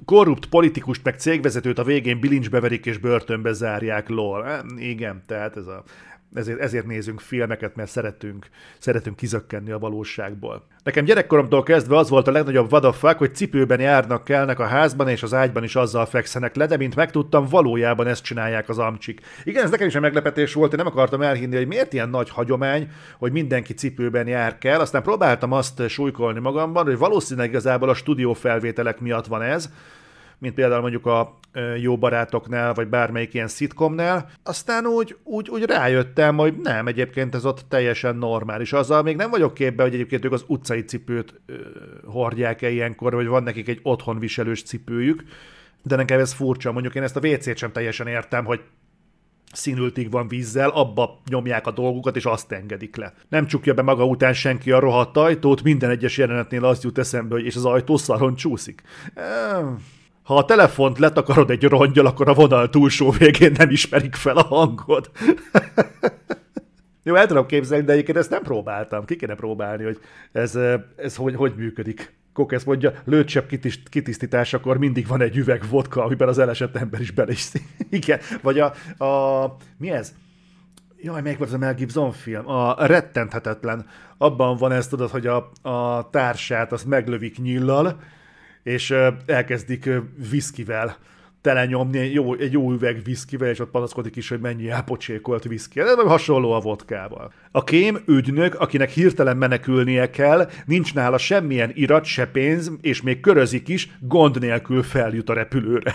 [0.05, 4.65] korrupt politikust meg cégvezetőt a végén bilincsbe verik és börtönbe zárják, lol.
[4.77, 5.83] Igen, tehát ez a,
[6.33, 8.47] ezért, ezért nézünk filmeket, mert szeretünk,
[8.79, 10.65] szeretünk kizökkenni a valóságból.
[10.83, 15.23] Nekem gyerekkoromtól kezdve az volt a legnagyobb vadafak, hogy cipőben járnak, kelnek a házban, és
[15.23, 19.21] az ágyban is azzal fekszenek le, de mint megtudtam, valójában ezt csinálják az amcsik.
[19.43, 22.29] Igen, ez nekem is egy meglepetés volt, én nem akartam elhinni, hogy miért ilyen nagy
[22.29, 24.79] hagyomány, hogy mindenki cipőben jár kell.
[24.79, 29.69] Aztán próbáltam azt súlykolni magamban, hogy valószínűleg igazából a stúdió felvételek miatt van ez,
[30.41, 31.39] mint például mondjuk a
[31.81, 34.29] jó barátoknál, vagy bármelyik ilyen szitkomnál.
[34.43, 38.73] Aztán úgy, úgy, úgy rájöttem, hogy nem, egyébként ez ott teljesen normális.
[38.73, 41.41] Azzal még nem vagyok képben, hogy egyébként ők az utcai cipőt
[42.05, 45.23] hordják-e ilyenkor, vagy van nekik egy otthon viselős cipőjük,
[45.83, 46.71] de nekem ez furcsa.
[46.71, 48.61] Mondjuk én ezt a WC-t sem teljesen értem, hogy
[49.53, 53.13] színültig van vízzel, abba nyomják a dolgukat, és azt engedik le.
[53.29, 57.35] Nem csukja be maga után senki a rohadt ajtót, minden egyes jelenetnél azt jut eszembe,
[57.35, 58.81] hogy és az ajtó szaron csúszik.
[60.23, 64.43] Ha a telefont letakarod egy rongyal, akkor a vonal túlsó végén nem ismerik fel a
[64.43, 65.11] hangod.
[67.03, 69.05] Jó, el tudom képzelni, de egyébként ezt nem próbáltam.
[69.05, 69.99] Ki kéne próbálni, hogy
[70.31, 70.57] ez,
[70.95, 72.13] ez hogy, hogy működik.
[72.33, 77.11] Kokesz mondja, lőtsebb kitiszt, kitisztításakor mindig van egy üveg vodka, amiben az elesett ember is
[77.11, 77.47] bele is
[77.89, 78.73] Igen, vagy a,
[79.05, 80.13] a mi ez?
[80.97, 82.49] Jaj, melyik volt az a Mel Gibson film?
[82.49, 83.85] A Rettenthetetlen.
[84.17, 87.99] Abban van ez, tudod, hogy a, a társát azt meglövik nyillal,
[88.63, 88.95] és
[89.25, 89.89] elkezdik
[90.29, 90.97] viszkivel
[91.41, 95.79] telenyomni egy jó, egy jó üveg viszkivel, és ott panaszkodik is, hogy mennyi elpocsékolt viszki.
[95.79, 97.33] Ez hasonló a vodkával.
[97.51, 103.19] A kém ügynök, akinek hirtelen menekülnie kell, nincs nála semmilyen irat, se pénz, és még
[103.19, 105.93] körözik is, gond nélkül feljut a repülőre.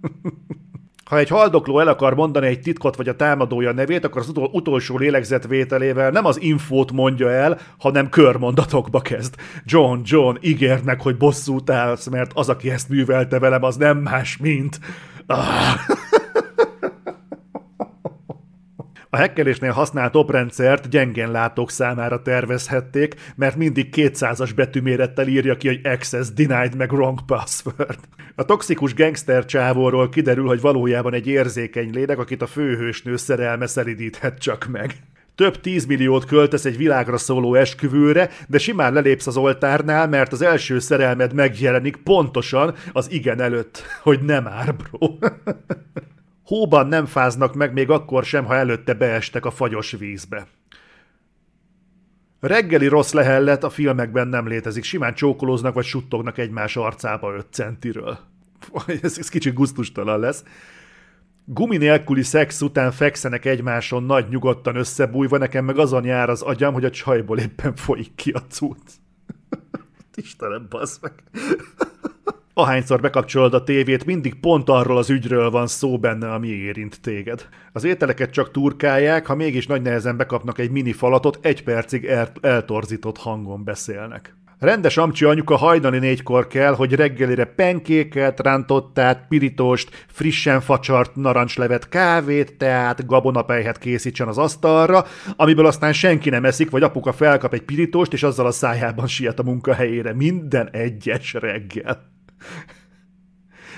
[1.04, 4.54] Ha egy haldokló el akar mondani egy titkot vagy a támadója nevét, akkor az utol-
[4.54, 9.34] utolsó lélegzetvételével nem az infót mondja el, hanem körmondatokba kezd.
[9.64, 13.98] John, John, ígérd meg, hogy bosszút állsz, mert az, aki ezt művelte velem, az nem
[13.98, 14.78] más, mint...
[15.26, 15.38] Ah.
[19.14, 25.80] A hekkelésnél használt oprendszert gyengén látók számára tervezhették, mert mindig 200-as betűmérettel írja ki, hogy
[25.86, 27.98] access denied meg wrong password.
[28.34, 34.38] A toxikus gangster csávóról kiderül, hogy valójában egy érzékeny lélek, akit a főhősnő szerelme szeridíthet
[34.38, 34.94] csak meg.
[35.34, 40.78] több tízmilliót költesz egy világra szóló esküvőre, de simán lelépsz az oltárnál, mert az első
[40.78, 45.08] szerelmed megjelenik pontosan az igen előtt, hogy nem ár, bro.
[46.44, 50.46] Hóban nem fáznak meg még akkor sem, ha előtte beestek a fagyos vízbe.
[52.40, 58.18] Reggeli rossz lehellet a filmekben nem létezik, simán csókolóznak vagy suttognak egymás arcába 5 centiről.
[59.02, 60.44] Ez, ez kicsit guztustalan lesz.
[61.44, 66.72] Gumi nélküli szex után fekszenek egymáson nagy nyugodtan összebújva, nekem meg azon jár az agyam,
[66.72, 68.90] hogy a csajból éppen folyik ki a cucc.
[70.14, 71.12] Istenem, basz meg.
[72.56, 77.48] Ahányszor bekapcsolod a tévét, mindig pont arról az ügyről van szó benne, ami érint téged.
[77.72, 82.32] Az ételeket csak turkálják, ha mégis nagy nehezen bekapnak egy mini falatot, egy percig el-
[82.40, 84.36] eltorzított hangon beszélnek.
[84.58, 92.56] Rendes amcsi anyuka hajnali négykor kell, hogy reggelire penkéket, rántottát, pirítóst, frissen facsart narancslevet, kávét,
[92.56, 95.04] teát, gabonapejhet készítsen az asztalra,
[95.36, 99.38] amiből aztán senki nem eszik, vagy apuka felkap egy pirítóst, és azzal a szájában siet
[99.38, 102.12] a munkahelyére minden egyes reggel.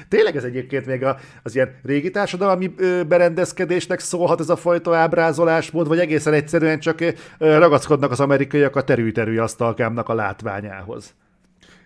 [0.08, 1.04] Tényleg ez egyébként még
[1.42, 2.74] az ilyen régi társadalmi
[3.08, 6.98] berendezkedésnek szólhat ez a fajta ábrázolásmód, vagy egészen egyszerűen csak
[7.38, 11.14] ragaszkodnak az amerikaiak a terű-terű asztalkámnak a látványához.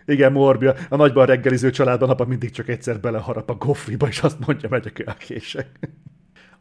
[0.05, 4.45] Igen, Morbia, a nagyban reggeliző családban apa mindig csak egyszer beleharap a gofriba, és azt
[4.45, 5.67] mondja, megyek el kések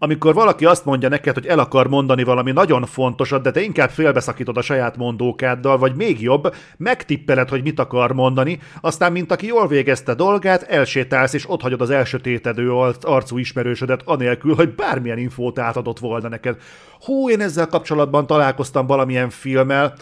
[0.03, 3.91] amikor valaki azt mondja neked, hogy el akar mondani valami nagyon fontosat, de te inkább
[3.91, 9.47] félbeszakítod a saját mondókáddal, vagy még jobb, megtippeled, hogy mit akar mondani, aztán, mint aki
[9.47, 15.99] jól végezte dolgát, elsétálsz és otthagyod az elsötétedő arcú ismerősödet, anélkül, hogy bármilyen infót átadott
[15.99, 16.57] volna neked.
[17.01, 19.95] Hú, én ezzel kapcsolatban találkoztam valamilyen filmmel,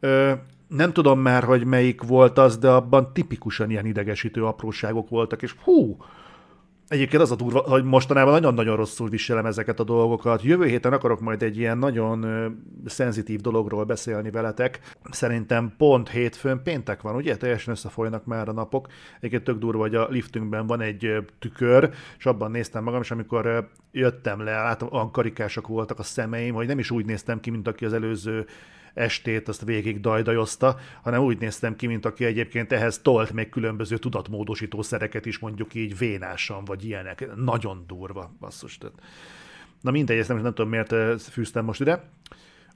[0.00, 0.32] Ö,
[0.68, 5.54] nem tudom már, hogy melyik volt az, de abban tipikusan ilyen idegesítő apróságok voltak, és
[5.64, 5.96] hú,
[6.90, 10.42] Egyébként az a durva, hogy mostanában nagyon-nagyon rosszul viselem ezeket a dolgokat.
[10.42, 12.46] Jövő héten akarok majd egy ilyen nagyon ö,
[12.86, 14.80] szenzitív dologról beszélni veletek.
[15.10, 17.36] Szerintem pont hétfőn péntek van, ugye?
[17.36, 18.88] Teljesen összefolynak már a napok.
[19.16, 23.70] Egyébként tök durva, hogy a liftünkben van egy tükör, és abban néztem magam, és amikor
[23.92, 27.68] jöttem le, látom, olyan karikások voltak a szemeim, hogy nem is úgy néztem ki, mint
[27.68, 28.46] aki az előző
[28.94, 33.96] estét azt végig dajdajozta, hanem úgy néztem ki, mint aki egyébként ehhez tolt még különböző
[33.96, 37.28] tudatmódosító szereket is mondjuk így vénásan, vagy ilyenek.
[37.36, 38.78] Nagyon durva, basszus.
[39.80, 42.02] Na mindegy, ezt nem, nem tudom miért eh, fűztem most ide.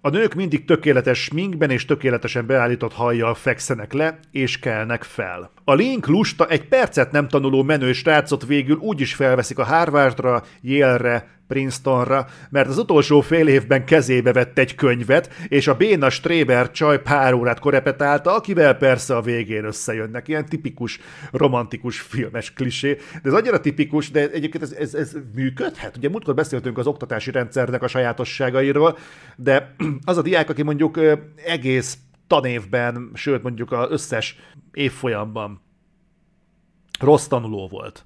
[0.07, 5.50] A nők mindig tökéletes sminkben és tökéletesen beállított hajjal fekszenek le, és kelnek fel.
[5.64, 10.42] A Link lusta egy percet nem tanuló menő srácot végül úgy is felveszik a Harvardra,
[10.61, 16.70] Yale-re, Princetonra, mert az utolsó fél évben kezébe vett egy könyvet, és a béna Stréber
[16.70, 20.28] csaj pár órát korepetálta, akivel persze a végén összejönnek.
[20.28, 21.00] Ilyen tipikus,
[21.33, 22.92] romantikus filmes klisé.
[23.22, 25.96] De ez annyira tipikus, de egyébként ez, ez, ez működhet.
[25.96, 28.98] Ugye múltkor beszéltünk az oktatási rendszernek a sajátosságairól,
[29.37, 31.00] de az a diák, aki mondjuk
[31.44, 34.37] egész tanévben, sőt mondjuk az összes
[34.72, 35.62] évfolyamban
[37.00, 38.04] rossz tanuló volt,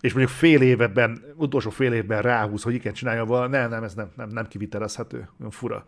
[0.00, 3.94] és mondjuk fél évben, utolsó fél évben ráhúz, hogy igen, csinálja valami, nem, nem, ez
[3.94, 5.84] nem, nem, nem kivitelezhető, olyan fura.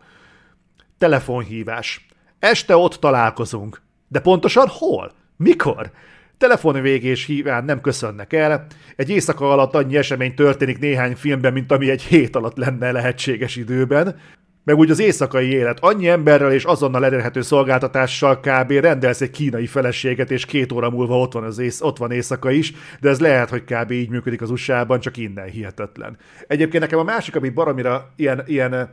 [0.97, 2.07] Telefonhívás.
[2.39, 3.81] Este ott találkozunk.
[4.07, 5.11] De pontosan hol?
[5.37, 5.91] Mikor?
[6.37, 8.65] Telefonvégés híván nem köszönnek el.
[8.95, 13.55] Egy éjszaka alatt annyi esemény történik néhány filmben, mint ami egy hét alatt lenne lehetséges
[13.55, 14.19] időben.
[14.63, 15.79] Meg úgy az éjszakai élet.
[15.79, 18.71] Annyi emberrel és azonnal elérhető szolgáltatással kb.
[18.71, 22.51] rendelsz egy kínai feleséget, és két óra múlva ott van, az ész, ott van éjszaka
[22.51, 23.91] is, de ez lehet, hogy kb.
[23.91, 26.17] így működik az USA-ban, csak innen hihetetlen.
[26.47, 28.89] Egyébként nekem a másik, ami baromira ilyen, ilyen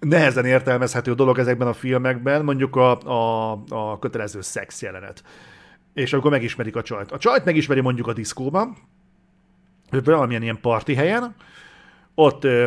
[0.00, 5.22] nehezen értelmezhető dolog ezekben a filmekben, mondjuk a, a, a kötelező szex jelenet.
[5.94, 7.12] És akkor megismerik a csajt.
[7.12, 8.76] A csajt megismeri mondjuk a diszkóban,
[10.04, 11.34] valamilyen ilyen parti helyen,
[12.14, 12.66] ott ö,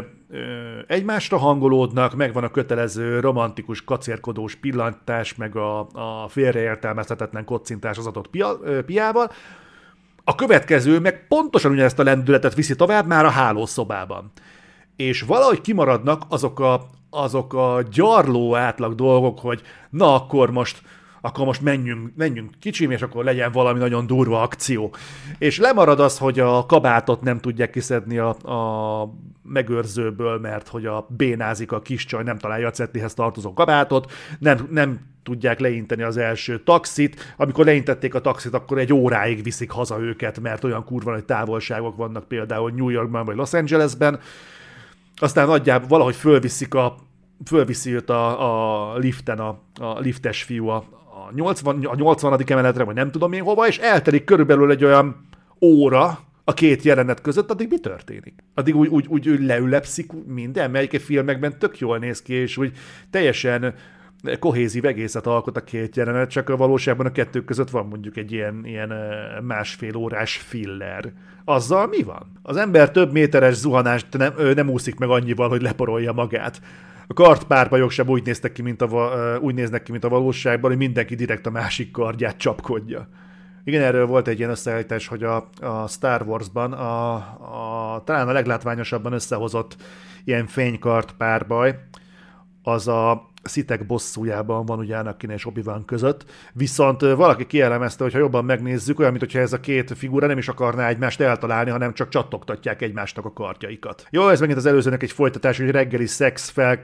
[0.87, 8.27] egymásra hangolódnak, megvan a kötelező romantikus, kacérkodós pillantás, meg a, a félreértelmezhetetlen kocintás az adott
[8.27, 9.31] pia, piával.
[10.23, 14.31] A következő meg pontosan ugyanezt a lendületet viszi tovább már a hálószobában.
[14.95, 20.81] És valahogy kimaradnak azok a, azok a gyarló átlag dolgok, hogy na akkor most
[21.21, 24.93] akkor most menjünk, menjünk kicsim, és akkor legyen valami nagyon durva akció.
[25.37, 31.07] És lemarad az, hogy a kabátot nem tudják kiszedni a, a megőrzőből, mert hogy a
[31.09, 36.17] bénázik a kis csaj, nem találja a cetlihez tartozó kabátot, nem, nem tudják leinteni az
[36.17, 37.33] első taxit.
[37.37, 41.95] Amikor leintették a taxit, akkor egy óráig viszik haza őket, mert olyan kurva nagy távolságok
[41.95, 44.19] vannak például New Yorkban vagy Los Angelesben.
[45.15, 46.95] Aztán nagyjából valahogy fölviszik a,
[47.45, 50.85] fölviszi őt a, a liften a, a liftes fiú a,
[51.31, 52.43] a 80, a 80.
[52.47, 55.27] emeletre, vagy nem tudom én hova, és eltelik körülbelül egy olyan
[55.61, 58.33] óra, a két jelenet között, addig mi történik?
[58.53, 62.71] Addig úgy, úgy, úgy, leülepszik minden, melyik filmekben tök jól néz ki, és úgy
[63.09, 63.73] teljesen
[64.39, 68.31] kohézív egészet alkot a két jelenet, csak a valóságban a kettő között van mondjuk egy
[68.31, 68.93] ilyen, ilyen
[69.43, 71.13] másfél órás filler.
[71.45, 72.31] Azzal mi van?
[72.41, 76.61] Az ember több méteres zuhanást nem, nem úszik meg annyival, hogy leporolja magát.
[77.07, 80.69] A kart párbajok sem úgy néztek ki, mint a, úgy néznek ki, mint a valóságban,
[80.69, 83.07] hogy mindenki direkt a másik kardját csapkodja.
[83.63, 87.13] Igen, erről volt egy ilyen összeállítás, hogy a, a Star Wars-ban a,
[87.95, 89.75] a, talán a leglátványosabban összehozott
[90.23, 91.79] ilyen fénykart párbaj,
[92.63, 98.19] az a szitek bosszújában van ugye Anakin és obi között, viszont valaki kielemezte, hogy ha
[98.19, 102.09] jobban megnézzük, olyan, mintha ez a két figura nem is akarná egymást eltalálni, hanem csak
[102.09, 104.07] csattogtatják egymásnak a kartjaikat.
[104.09, 106.79] Jó, ez megint az előzőnek egy folytatás, hogy reggeli szex, fel,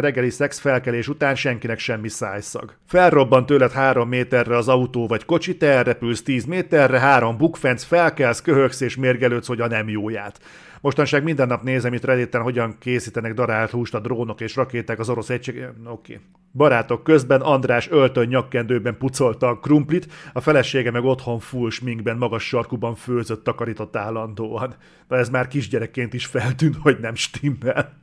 [0.00, 2.74] reggeli szex felkelés után senkinek semmi szájszag.
[2.86, 8.40] Felrobban tőled három méterre az autó vagy kocsi, te elrepülsz tíz méterre, három bukfenc, felkelsz,
[8.42, 10.40] köhögsz és mérgelődsz, hogy a nem jóját.
[10.80, 15.08] Mostanság minden nap nézem itt Redditen, hogyan készítenek darált húst a drónok és rakéták az
[15.08, 15.54] orosz egység.
[15.56, 16.12] Oké.
[16.12, 16.24] Okay.
[16.52, 22.46] Barátok közben András öltön nyakkendőben pucolta a krumplit, a felesége meg otthon full sminkben, magas
[22.46, 24.74] sarkuban főzött, takarított állandóan.
[25.08, 27.98] De ez már kisgyerekként is feltűnt, hogy nem stimmel.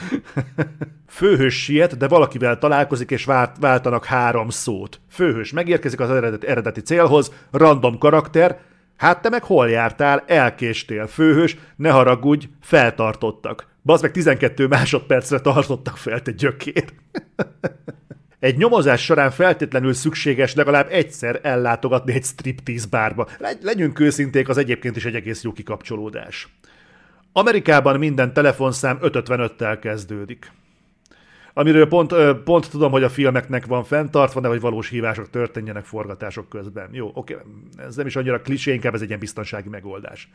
[1.06, 5.00] Főhős siet, de valakivel találkozik, és vált, váltanak három szót.
[5.10, 8.60] Főhős megérkezik az eredeti, eredeti célhoz, random karakter,
[8.96, 10.24] Hát te meg hol jártál?
[10.26, 13.68] Elkéstél, főhős, ne haragudj, feltartottak.
[13.82, 16.84] Bazd meg 12 másodpercre tartottak fel, te gyökér.
[18.38, 23.28] Egy nyomozás során feltétlenül szükséges legalább egyszer ellátogatni egy striptease bárba.
[23.60, 26.48] Legyünk őszinték, az egyébként is egy egész jó kikapcsolódás.
[27.32, 30.52] Amerikában minden telefonszám 555-tel kezdődik
[31.58, 32.14] amiről pont,
[32.44, 36.88] pont tudom, hogy a filmeknek van fenntartva, de hogy valós hívások történjenek forgatások közben.
[36.92, 37.36] Jó, oké,
[37.76, 40.30] ez nem is annyira klisé, inkább ez egy ilyen biztonsági megoldás.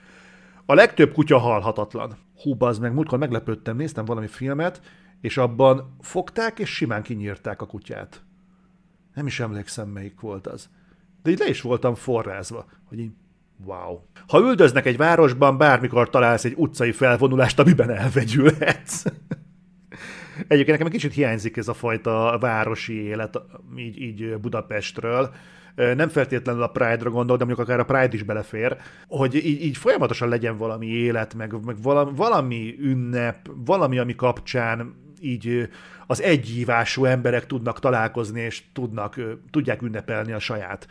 [0.65, 2.17] A legtöbb kutya halhatatlan.
[2.35, 4.81] Hú, az meg, múltkor meglepődtem, néztem valami filmet,
[5.21, 8.21] és abban fogták és simán kinyírták a kutyát.
[9.13, 10.69] Nem is emlékszem, melyik volt az.
[11.23, 13.11] De így le is voltam forrázva, hogy így
[13.65, 13.99] wow.
[14.27, 19.03] Ha üldöznek egy városban, bármikor találsz egy utcai felvonulást, amiben elvegyülhetsz.
[20.37, 23.41] Egyébként nekem egy kicsit hiányzik ez a fajta városi élet,
[23.77, 25.33] így, így Budapestről,
[25.75, 29.77] nem feltétlenül a Pride-ra gondol, de mondjuk akár a Pride is belefér, hogy így, így
[29.77, 35.69] folyamatosan legyen valami élet, meg, meg valami, valami ünnep, valami, ami kapcsán így
[36.07, 39.19] az egyívású emberek tudnak találkozni, és tudnak,
[39.51, 40.87] tudják ünnepelni a saját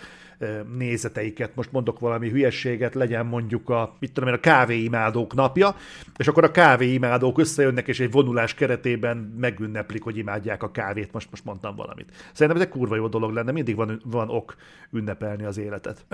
[0.79, 1.55] nézeteiket.
[1.55, 5.75] Most mondok valami hülyességet, legyen mondjuk a, mit tudom én, a kávéimádók napja,
[6.17, 11.13] és akkor a kávéimádók összejönnek, és egy vonulás keretében megünneplik, hogy imádják a kávét.
[11.13, 12.13] Most, most mondtam valamit.
[12.33, 14.55] Szerintem ez egy kurva jó dolog lenne, mindig van, van ok
[14.91, 16.05] ünnepelni az életet.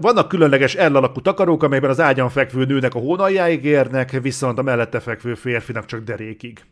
[0.00, 5.00] Vannak különleges ellalakú takarók, amelyben az ágyan fekvő nőnek a hónaljáig érnek, viszont a mellette
[5.00, 6.64] fekvő férfinak csak derékig.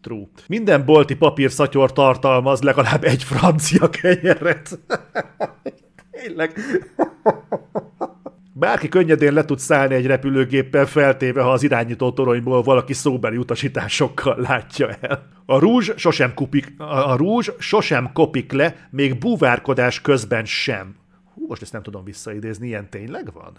[0.00, 0.26] True.
[0.46, 4.78] Minden bolti papír szatyor tartalmaz legalább egy francia kenyeret.
[6.22, 6.52] Tényleg.
[8.52, 14.40] Bárki könnyedén le tud szállni egy repülőgéppel feltéve, ha az irányító toronyból valaki szóbeli utasításokkal
[14.48, 15.28] látja el.
[15.46, 20.96] A rúzs sosem, kupik, a rúzs sosem kopik le, még búvárkodás közben sem.
[21.34, 23.52] Hú, most ezt nem tudom visszaidézni, ilyen tényleg van?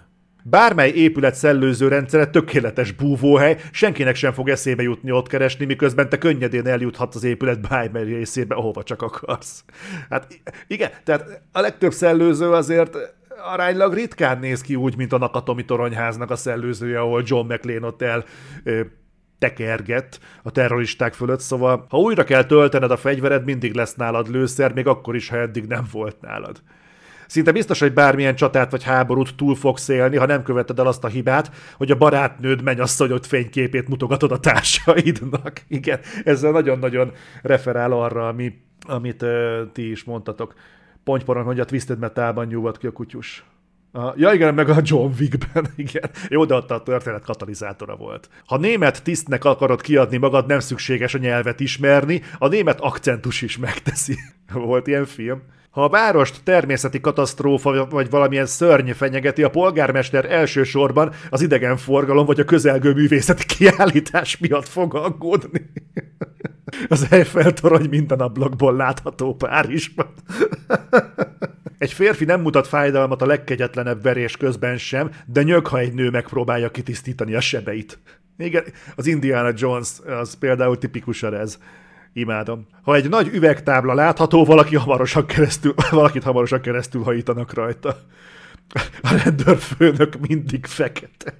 [0.44, 6.18] Bármely épület szellőző rendszere tökéletes búvóhely, senkinek sem fog eszébe jutni ott keresni, miközben te
[6.18, 9.64] könnyedén eljuthatsz az épület bármely részébe, ahova csak akarsz.
[10.10, 12.98] Hát igen, tehát a legtöbb szellőző azért
[13.44, 18.02] aránylag ritkán néz ki úgy, mint a Nakatomi toronyháznak a szellőzője, ahol John McLean ott
[18.02, 18.26] el
[18.64, 18.82] ö,
[19.40, 24.74] tekerget a terroristák fölött, szóval ha újra kell töltened a fegyvered, mindig lesz nálad lőszer,
[24.74, 26.62] még akkor is, ha eddig nem volt nálad.
[27.32, 31.04] Szinte biztos, hogy bármilyen csatát vagy háborút túl fogsz élni, ha nem követed el azt
[31.04, 35.62] a hibát, hogy a barátnőd mennyasszonyod fényképét mutogatod a társaidnak.
[35.68, 38.54] Igen, ezzel nagyon-nagyon referál arra, ami,
[38.88, 40.54] amit uh, ti is mondtatok.
[41.04, 43.46] Pontyporon, hogy a Twisted Metalban nyújt ki a kutyus.
[43.92, 46.10] A, ja igen, meg a John Wickben, igen.
[46.28, 48.30] Jó, de ott a történet katalizátora volt.
[48.46, 53.58] Ha német tisztnek akarod kiadni magad, nem szükséges a nyelvet ismerni, a német akcentus is
[53.58, 54.16] megteszi.
[54.54, 55.42] Volt ilyen film.
[55.72, 62.40] Ha a várost természeti katasztrófa vagy valamilyen szörny fenyegeti, a polgármester elsősorban az idegenforgalom vagy
[62.40, 65.62] a közelgő művészeti kiállítás miatt fog aggódni.
[66.88, 70.14] Az Eiffel torony minden ablakból látható Párizsban.
[71.78, 76.10] Egy férfi nem mutat fájdalmat a legkegyetlenebb verés közben sem, de nyög, ha egy nő
[76.10, 78.00] megpróbálja kitisztítani a sebeit.
[78.38, 78.64] Igen,
[78.96, 81.58] az Indiana Jones az például tipikusan ez.
[82.14, 82.68] Imádom.
[82.84, 87.98] Ha egy nagy üvegtábla látható, valaki hamarosan keresztül, valakit hamarosan keresztül hajítanak rajta.
[89.02, 91.34] A rendőrfőnök mindig fekete.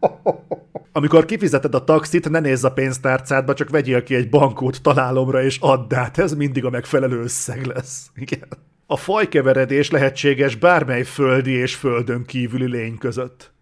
[0.92, 5.58] Amikor kifizeted a taxit, ne nézz a pénztárcádba, csak vegyél ki egy bankót találomra, és
[5.60, 6.18] add át.
[6.18, 8.10] Ez mindig a megfelelő összeg lesz.
[8.14, 8.48] Igen.
[8.86, 13.52] A fajkeveredés lehetséges bármely földi és földön kívüli lény között.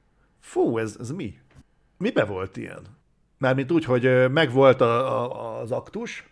[0.41, 1.35] Fú, ez, ez mi?
[1.99, 2.98] Mibe volt ilyen?
[3.39, 6.25] Mármint úgy, hogy megvolt a, a, az aktus,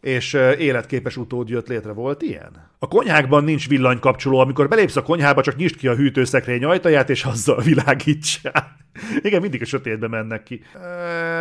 [0.00, 1.92] és életképes utód jött létre.
[1.92, 2.70] Volt ilyen?
[2.78, 7.24] A konyhákban nincs villanykapcsoló, amikor belépsz a konyhába, csak nyisd ki a hűtőszekrény ajtaját, és
[7.24, 8.76] azzal világítsál.
[9.20, 10.62] Igen, mindig a sötétbe mennek ki.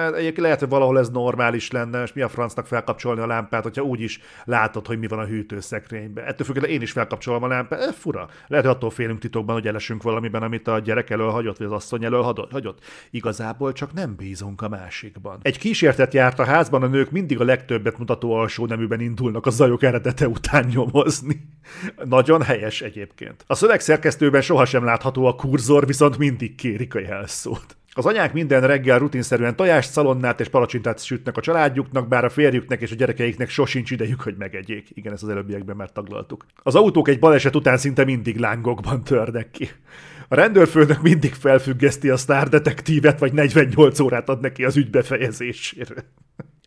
[0.08, 3.82] Egyébként lehet, hogy valahol ez normális lenne, és mi a francnak felkapcsolni a lámpát, hogyha
[3.82, 6.26] úgy is látod, hogy mi van a hűtőszekrényben.
[6.26, 7.82] Ettől függetlenül én is felkapcsolom a lámpát.
[7.82, 8.30] E, fura.
[8.48, 11.74] Lehet, hogy attól félünk titokban, hogy elesünk valamiben, amit a gyerek elől hagyott, vagy az
[11.74, 12.84] asszony elől hagyott.
[13.10, 15.40] Igazából csak nem bízunk a másikban.
[15.42, 19.50] Egy kísértet járt a házban, a nők mindig a legtöbbet mutató alsó neműben indulnak a
[19.50, 21.54] zajok eredete után nyomozni.
[22.04, 23.44] Nagyon helyes egyébként.
[23.48, 27.00] A szövegszerkesztőben sohasem látható a kurzor, viszont mindig kérik a
[27.46, 27.78] jelszót.
[27.98, 32.82] Az anyák minden reggel rutinszerűen tojást, szalonnát és palacsintát sütnek a családjuknak, bár a férjüknek
[32.82, 34.88] és a gyerekeiknek sosincs idejük, hogy megegyék.
[34.94, 36.46] Igen, ezt az előbbiekben már taglaltuk.
[36.64, 39.70] Az autók egy baleset után szinte mindig lángokban törnek ki.
[40.28, 45.96] A rendőrfőnök mindig felfüggeszti a sztár detektívet, vagy 48 órát ad neki az ügy befejezésére.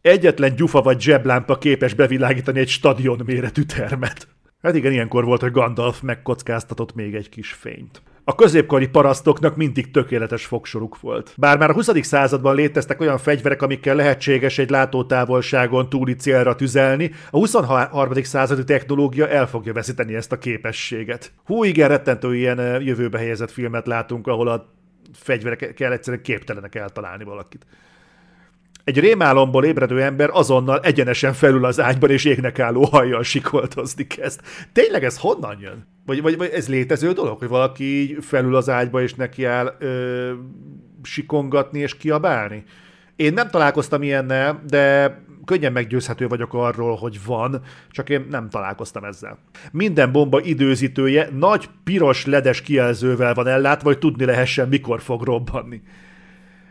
[0.01, 4.29] Egyetlen gyufa vagy zseblámpa képes bevilágítani egy stadion méretű termet.
[4.63, 8.03] Hát igen, ilyenkor volt, hogy Gandalf megkockáztatott még egy kis fényt.
[8.29, 11.35] A középkori parasztoknak mindig tökéletes fogsoruk volt.
[11.37, 11.89] Bár már a 20.
[12.03, 18.23] században léteztek olyan fegyverek, amikkel lehetséges egy látótávolságon túli célra tüzelni, a 23.
[18.23, 21.33] századi technológia el fogja veszíteni ezt a képességet.
[21.45, 24.73] Hú, igen, rettentő ilyen jövőbe helyezett filmet látunk, ahol a
[25.13, 27.67] fegyverekkel egyszerűen képtelenek eltalálni valakit.
[28.85, 34.41] Egy rémálomból ébredő ember azonnal egyenesen felül az ágyban és égnek álló hajjal sikoltozni kezd.
[34.73, 35.97] Tényleg ez honnan jön?
[36.09, 39.77] Vagy, vagy, vagy ez létező dolog, hogy valaki így felül az ágyba és neki áll
[39.79, 40.33] ö,
[41.03, 42.65] sikongatni és kiabálni?
[43.17, 49.05] Én nem találkoztam ilyennel, de könnyen meggyőzhető vagyok arról, hogy van, csak én nem találkoztam
[49.05, 49.39] ezzel.
[49.73, 55.83] Minden bomba időzítője nagy piros ledes kijelzővel van ellátva, hogy tudni lehessen, mikor fog robbanni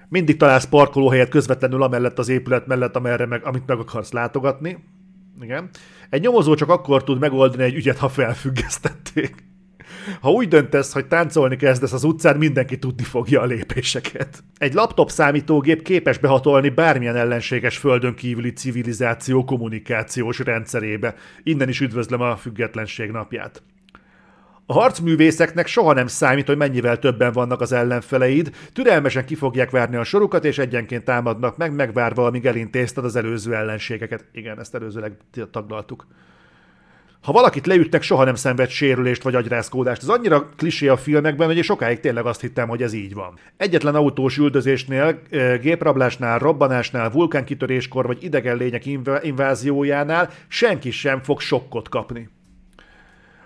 [0.10, 4.78] mindig találsz parkolóhelyet közvetlenül amellett az épület mellett, amerre meg, amit meg akarsz látogatni.
[5.42, 5.70] Igen.
[6.10, 9.46] Egy nyomozó csak akkor tud megoldani egy ügyet, ha felfüggesztették.
[10.22, 14.44] Ha úgy döntesz, hogy táncolni kezdesz az utcán, mindenki tudni fogja a lépéseket.
[14.58, 21.16] Egy laptop számítógép képes behatolni bármilyen ellenséges földön kívüli civilizáció kommunikációs rendszerébe.
[21.44, 23.64] Innen is üdvözlöm a függetlenség napját.
[24.70, 29.96] A harcművészeknek soha nem számít, hogy mennyivel többen vannak az ellenfeleid, türelmesen ki fogják várni
[29.96, 34.26] a sorukat, és egyenként támadnak meg, megvárva, amíg elintézted az előző ellenségeket.
[34.32, 35.18] Igen, ezt előzőleg
[35.52, 36.08] taglaltuk.
[37.22, 40.02] Ha valakit leütnek, soha nem szenved sérülést vagy agyrázkódást.
[40.02, 43.40] Ez annyira klisé a filmekben, hogy sokáig tényleg azt hittem, hogy ez így van.
[43.58, 45.22] Egyetlen autós üldözésnél,
[45.62, 48.86] géprablásnál, robbanásnál, vulkánkitöréskor vagy idegen lények
[49.22, 52.30] inváziójánál senki sem fog sokkot kapni.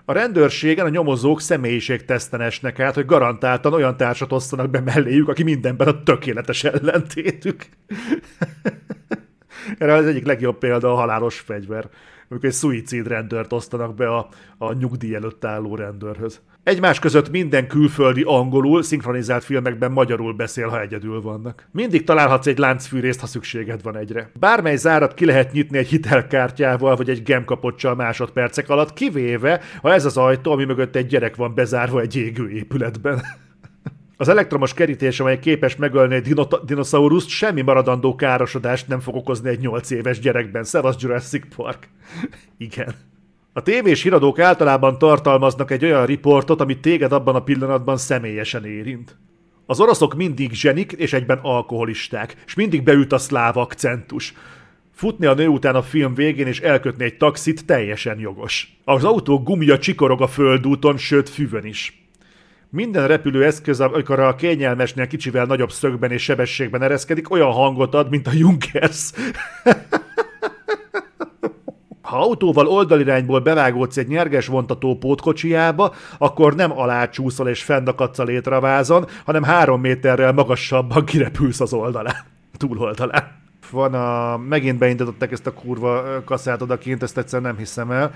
[0.06, 5.43] A rendőrségen a nyomozók személyiségteszten esnek át, hogy garantáltan olyan társat osztanak be melléjük, aki
[5.43, 7.66] mindenben a tökéletes ellentétük.
[9.78, 11.89] Erre az egyik legjobb példa a halálos fegyver,
[12.30, 16.41] amikor egy szuicid rendőrt osztanak be a, a nyugdíj előtt álló rendőrhöz.
[16.64, 21.68] Egymás között minden külföldi angolul, szinkronizált filmekben magyarul beszél, ha egyedül vannak.
[21.72, 24.32] Mindig találhatsz egy láncfűrészt, ha szükséged van egyre.
[24.39, 30.05] Bármely zárat ki lehet nyitni egy hitelkártyával vagy egy gemkapocsal másodpercek alatt, kivéve, ha ez
[30.05, 33.22] az ajtó, ami mögött egy gyerek van bezárva egy égő épületben.
[34.18, 36.36] Az elektromos kerítés, amely képes megölni egy
[36.66, 40.64] dinoszaurusz, semmi maradandó károsodást nem fog okozni egy 8 éves gyerekben.
[40.64, 41.89] Szevasz Jurassic Park.
[42.57, 42.95] Igen.
[43.54, 49.18] A tévés híradók általában tartalmaznak egy olyan riportot, ami téged abban a pillanatban személyesen érint.
[49.66, 54.34] Az oroszok mindig zsenik és egyben alkoholisták, és mindig beüt a szláv akcentus.
[54.93, 58.78] Futni a nő után a film végén és elkötni egy taxit teljesen jogos.
[58.84, 62.06] Az autó gumia csikorog a földúton, sőt füvön is.
[62.70, 68.10] Minden repülő eszköz, amikor a kényelmesnél kicsivel nagyobb szögben és sebességben ereszkedik, olyan hangot ad,
[68.10, 69.12] mint a Junkers.
[72.12, 79.05] Ha autóval oldalirányból bevágódsz egy nyerges vontató pótkocsiába, akkor nem alácsúszol és fennakadsz a létravázon,
[79.26, 82.24] hanem három méterrel magasabban kirepülsz az oldalán,
[82.57, 83.39] túloldalán.
[83.72, 84.38] Van a...
[84.38, 88.14] Megint beindították ezt a kurva kaszát odakint, ezt egyszer nem hiszem el.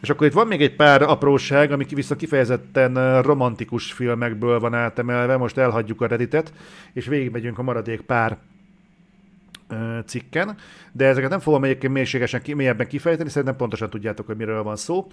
[0.00, 5.36] És akkor itt van még egy pár apróság, ami viszont kifejezetten romantikus filmekből van átemelve,
[5.36, 6.52] most elhagyjuk a Redditet,
[6.92, 8.38] és végigmegyünk a maradék pár
[10.06, 10.56] cikken,
[10.92, 15.06] de ezeket nem fogom egyébként mélységesen, mélyebben kifejteni, szerintem pontosan tudjátok, hogy miről van szó.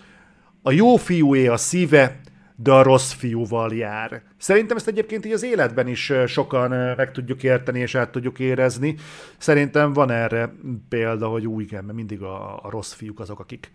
[0.61, 2.19] A jó fiúé a szíve,
[2.59, 4.21] de a rossz fiúval jár.
[4.37, 8.95] Szerintem ezt egyébként így az életben is sokan meg tudjuk érteni és át tudjuk érezni.
[9.37, 10.53] Szerintem van erre
[10.89, 13.71] példa, hogy új igen, mert mindig a, a rossz fiúk azok, akik,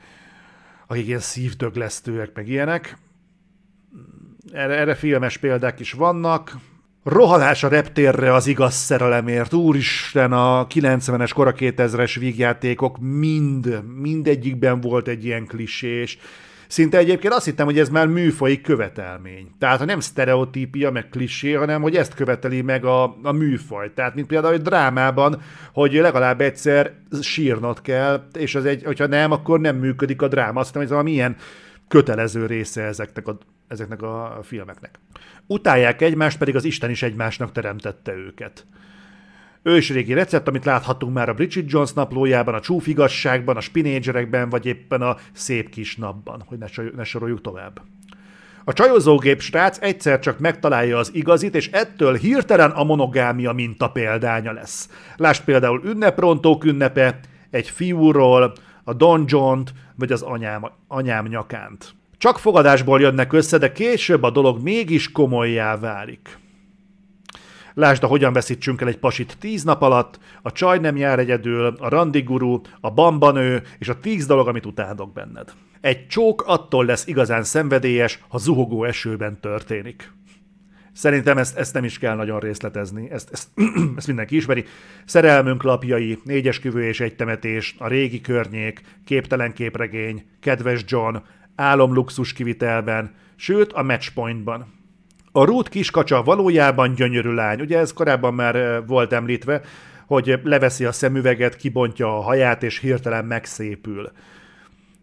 [0.87, 2.99] akik ilyen szívdöglesztőek, meg ilyenek.
[4.53, 6.57] Erre, erre filmes példák is vannak.
[7.05, 9.53] Rohanás a reptérre az igaz szerelemért.
[9.53, 16.19] Úristen, a 90-es, kora 2000-es vígjátékok mind, mindegyikben volt egy ilyen klisés.
[16.67, 19.51] Szinte egyébként azt hittem, hogy ez már műfai követelmény.
[19.59, 23.93] Tehát ha nem sztereotípia, meg klisé, hanem hogy ezt követeli meg a, a műfaj.
[23.95, 25.41] Tehát mint például egy drámában,
[25.73, 30.61] hogy legalább egyszer sírnod kell, és az egy, hogyha nem, akkor nem működik a dráma.
[30.61, 31.37] Azt hiszem, hogy ez valami ilyen
[31.93, 33.39] kötelező része ezeknek a,
[33.69, 34.99] ezeknek a filmeknek.
[35.47, 38.67] Utálják egymást, pedig az Isten is egymásnak teremtette őket.
[39.63, 45.03] Ősrégi recept, amit láthatunk már a Bridget Jones naplójában, a csúfigasságban, a spinégerekben, vagy éppen
[45.03, 46.67] a szép kis napban, hogy ne,
[46.97, 47.81] ne soroljuk tovább.
[48.65, 54.53] A csajozógép srác egyszer csak megtalálja az igazit, és ettől hirtelen a monogámia minta példánya
[54.53, 54.89] lesz.
[55.17, 57.21] Lásd például ünneprontók ünnepe,
[57.51, 58.53] egy fiúról,
[58.85, 59.63] a Don john
[60.03, 61.95] vagy az anyám, anyám nyakánt.
[62.19, 66.39] Csak fogadásból jönnek össze, de később a dolog mégis komolyá válik.
[67.75, 71.67] Lásd, a hogyan veszítsünk el egy pasit tíz nap alatt, a csaj nem jár egyedül,
[71.67, 75.53] a randiguru, a bambanő és a tíz dolog, amit utálok benned.
[75.81, 80.13] Egy csók attól lesz igazán szenvedélyes, ha zuhogó esőben történik.
[80.95, 83.49] Szerintem ezt, ezt nem is kell nagyon részletezni, ezt, ezt,
[83.97, 84.65] ezt mindenki ismeri.
[85.05, 91.17] Szerelmünk lapjai, négyesküvő és egy temetés, a régi környék, képtelen képregény, kedves John,
[91.55, 94.67] álom luxus kivitelben, sőt a matchpointban.
[95.33, 99.61] A Ruth kiskacsa valójában gyönyörű lány, ugye ez korábban már eh, volt említve,
[100.07, 104.13] hogy leveszi a szemüveget, kibontja a haját, és hirtelen megszépül.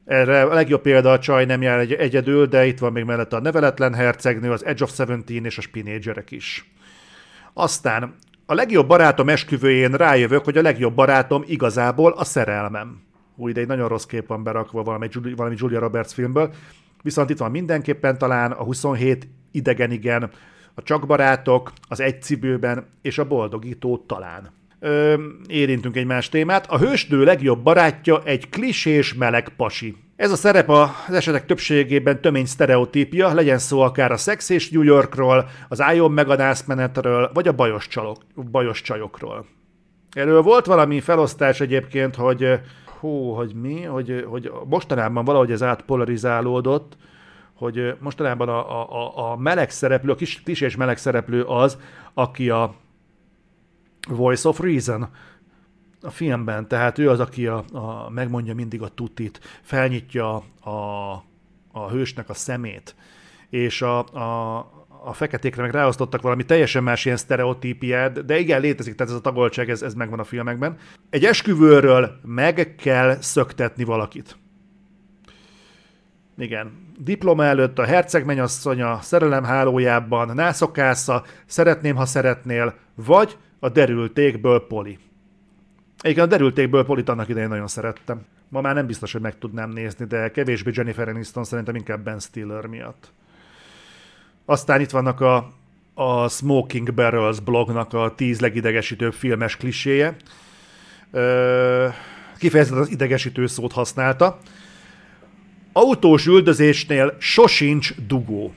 [0.09, 3.35] Erre a legjobb példa a csaj nem jár egy egyedül, de itt van még mellette
[3.35, 6.71] a neveletlen hercegnő, az Edge of Seventeen és a Spinégerek is.
[7.53, 13.01] Aztán a legjobb barátom esküvőjén rájövök, hogy a legjobb barátom igazából a szerelmem.
[13.35, 16.53] Új, de egy nagyon rossz kép van berakva valami, valami Julia Roberts filmből.
[17.01, 20.31] Viszont itt van mindenképpen talán a 27 idegen igen,
[20.73, 24.58] a csak barátok, az egy cibőben és a boldogító talán.
[24.79, 25.13] Ö,
[25.47, 26.65] érintünk egy más témát.
[26.69, 29.95] A hősnő legjobb barátja egy klisés meleg pasi.
[30.15, 34.81] Ez a szerep az esetek többségében tömény sztereotípia, legyen szó akár a szex és New
[34.81, 38.17] Yorkról, az Ion megadászmenetről, vagy a bajos, csalok,
[38.51, 39.45] bajos csajokról.
[40.11, 42.59] Erről volt valami felosztás egyébként, hogy
[42.99, 46.97] hú, hogy mi, hogy, hogy mostanában valahogy ez átpolarizálódott,
[47.53, 51.77] hogy mostanában a, a, a meleg szereplő, a kis, kis és meleg szereplő az,
[52.13, 52.73] aki a
[54.15, 55.09] Voice of Reason
[56.01, 61.11] a filmben, tehát ő az, aki a, a, megmondja mindig a tutit, felnyitja a,
[61.71, 62.95] a hősnek a szemét,
[63.49, 64.57] és a, a,
[65.03, 69.21] a feketékre meg ráosztottak valami teljesen más ilyen sztereotípiát, de igen, létezik, tehát ez a
[69.21, 70.77] tagoltság, ez, ez megvan a filmekben.
[71.09, 74.37] Egy esküvőről meg kell szöktetni valakit.
[76.37, 76.87] Igen.
[76.97, 84.97] Diploma előtt a herceg mennyasszonya, szerelem hálójában, nászokásza, szeretném, ha szeretnél, vagy a derültékből poli.
[86.03, 88.21] Igen, a derültékből polit annak idején nagyon szerettem.
[88.49, 92.19] Ma már nem biztos, hogy meg tudnám nézni, de kevésbé Jennifer Aniston szerintem inkább Ben
[92.19, 93.11] Stiller miatt.
[94.45, 95.51] Aztán itt vannak a,
[95.93, 100.15] a Smoking Barrels blognak a tíz legidegesítőbb filmes kliséje.
[101.11, 101.87] Ö,
[102.37, 104.39] kifejezetten az idegesítő szót használta
[105.71, 108.53] autós üldözésnél sosincs dugó.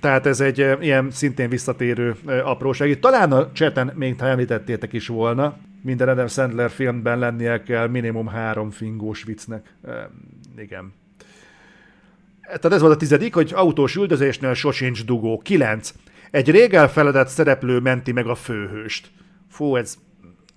[0.00, 2.88] Tehát ez egy ilyen szintén visszatérő apróság.
[2.88, 7.86] Itt talán a cseten, még ha említettétek is volna, minden Adam Sandler filmben lennie kell
[7.86, 9.74] minimum három fingós viccnek.
[9.84, 10.10] E,
[10.56, 10.92] igen.
[12.42, 15.38] Tehát ez volt a tizedik, hogy autós üldözésnél sosincs dugó.
[15.38, 15.94] Kilenc.
[16.30, 19.10] Egy rég elfeledett szereplő menti meg a főhőst.
[19.50, 19.98] Fú, ez,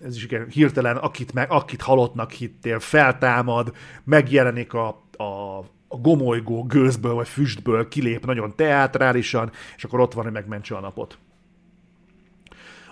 [0.03, 3.71] ez is igen, hirtelen akit, meg, akit halottnak hittél, feltámad,
[4.03, 5.59] megjelenik a a,
[5.91, 10.79] a gomolygó gőzből vagy füstből kilép nagyon teátrálisan, és akkor ott van, hogy megmentse a
[10.79, 11.17] napot.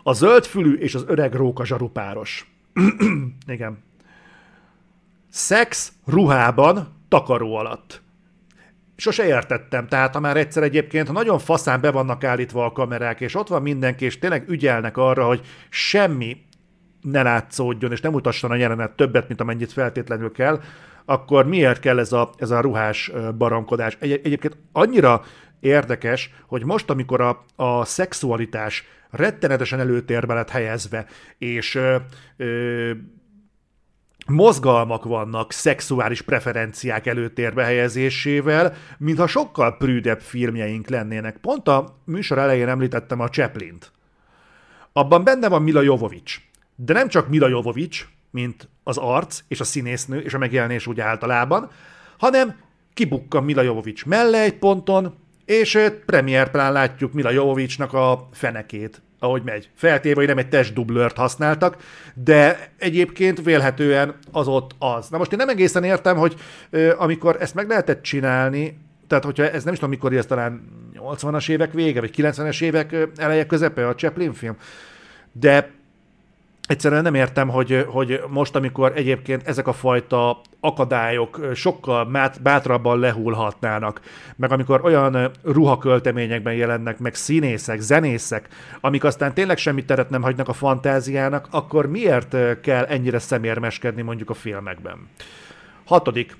[0.03, 2.51] A zöldfülű és az öreg róka zsarupáros.
[3.47, 3.83] Igen.
[5.29, 8.01] Szex ruhában, takaró alatt.
[8.95, 13.21] Sose értettem, tehát ha már egyszer egyébként, ha nagyon faszán be vannak állítva a kamerák,
[13.21, 16.37] és ott van mindenki, és tényleg ügyelnek arra, hogy semmi
[17.01, 20.61] ne látszódjon, és nem mutasson a jelenet többet, mint amennyit feltétlenül kell,
[21.09, 23.97] akkor miért kell ez a, ez a ruhás baromkodás?
[23.99, 25.23] Egy, egyébként annyira
[25.59, 31.05] érdekes, hogy most, amikor a, a szexualitás rettenetesen előtérbe lett helyezve,
[31.37, 31.95] és ö,
[32.37, 32.91] ö,
[34.27, 41.37] mozgalmak vannak szexuális preferenciák előtérbe helyezésével, mintha sokkal prűdebb filmjeink lennének.
[41.37, 43.91] Pont a műsor elején említettem a Chaplin-t.
[44.93, 46.41] Abban benne van Mila Jovovics.
[46.75, 50.99] De nem csak Mila Jovovics, mint az arc és a színésznő és a megjelenés úgy
[50.99, 51.69] általában,
[52.17, 52.55] hanem
[52.93, 55.15] kibukkan Mila Jovovics mellé egy ponton,
[55.45, 59.69] és premier plán látjuk Mila Jovovicsnak a fenekét, ahogy megy.
[59.75, 61.77] Feltéve, hogy nem egy testdublört használtak,
[62.13, 65.09] de egyébként vélhetően az ott az.
[65.09, 66.35] Na most én nem egészen értem, hogy
[66.97, 68.77] amikor ezt meg lehetett csinálni,
[69.07, 70.61] tehát hogyha ez nem is tudom mikor, ez talán
[70.93, 74.57] 80-as évek vége, vagy 90-es évek eleje közepe a Chaplin film,
[75.31, 75.71] de
[76.69, 84.01] egyszerűen nem értem, hogy, hogy most, amikor egyébként ezek a fajta akadályok sokkal bátrabban lehullhatnának,
[84.35, 88.47] meg amikor olyan ruhakölteményekben jelennek meg színészek, zenészek,
[88.81, 94.29] amik aztán tényleg semmit teret nem hagynak a fantáziának, akkor miért kell ennyire szemérmeskedni mondjuk
[94.29, 95.07] a filmekben?
[95.85, 96.37] Hatodik.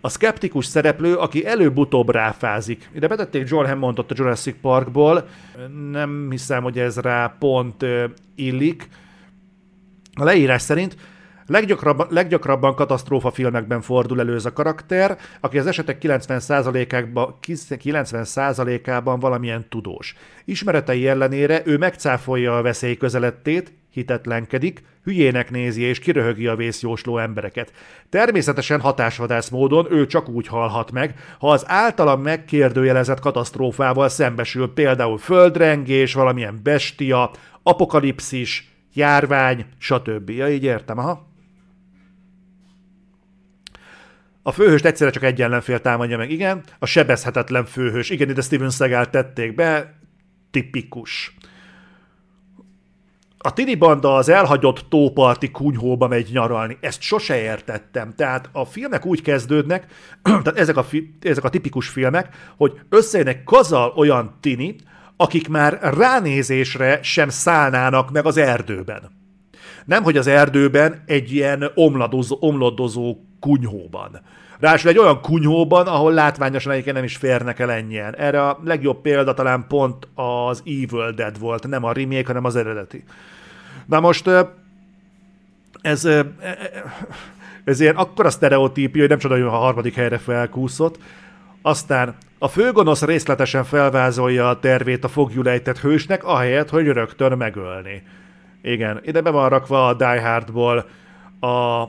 [0.00, 2.90] A szkeptikus szereplő, aki előbb-utóbb ráfázik.
[2.94, 5.28] Ide betették John Hammondot a Jurassic Parkból,
[5.90, 7.84] nem hiszem, hogy ez rá pont
[8.34, 8.88] illik,
[10.18, 10.96] a leírás szerint
[11.48, 19.66] leggyakrabban, leggyakrabban katasztrófa filmekben fordul elő ez a karakter, aki az esetek 90%-ában, 90%-ában valamilyen
[19.68, 20.14] tudós.
[20.44, 27.72] Ismeretei ellenére ő megcáfolja a veszély közelettét, hitetlenkedik, hülyének nézi és kiröhögi a vészjósló embereket.
[28.10, 35.18] Természetesen hatásvadász módon ő csak úgy halhat meg, ha az általam megkérdőjelezett katasztrófával szembesül például
[35.18, 37.30] földrengés, valamilyen bestia,
[37.62, 40.30] apokalipszis, járvány, stb.
[40.30, 41.26] Ja, így értem, aha.
[44.42, 46.62] A főhőst egyszerre csak egy ellenfél támadja meg, igen.
[46.78, 49.98] A sebezhetetlen főhős, igen, ide Steven Seagal tették be,
[50.50, 51.36] tipikus.
[53.38, 56.76] A tini banda az elhagyott tóparti kunyhóba megy nyaralni.
[56.80, 58.14] Ezt sose értettem.
[58.14, 59.86] Tehát a filmek úgy kezdődnek,
[60.22, 64.76] tehát ezek a, fi, ezek a tipikus filmek, hogy összejönnek kazal olyan tini,
[65.20, 69.02] akik már ránézésre sem szállnának meg az erdőben.
[69.84, 74.20] Nem, hogy az erdőben egy ilyen omladozó, omladozó kunyhóban.
[74.58, 78.14] Ráadásul egy olyan kunyhóban, ahol látványosan egyébként nem is férnek el ennyien.
[78.16, 82.56] Erre a legjobb példa talán pont az Evil Dead volt, nem a remake, hanem az
[82.56, 83.04] eredeti.
[83.86, 84.30] Na most
[85.80, 86.08] ez,
[87.64, 90.98] ez ilyen akkora sztereotípia, hogy nem csoda, hogy a harmadik helyre felkúszott.
[91.62, 98.02] Aztán a főgonosz részletesen felvázolja a tervét a fogjulejtett hősnek, ahelyett, hogy rögtön megölni.
[98.62, 100.86] Igen, ide be van rakva a Die Hardból
[101.40, 101.84] a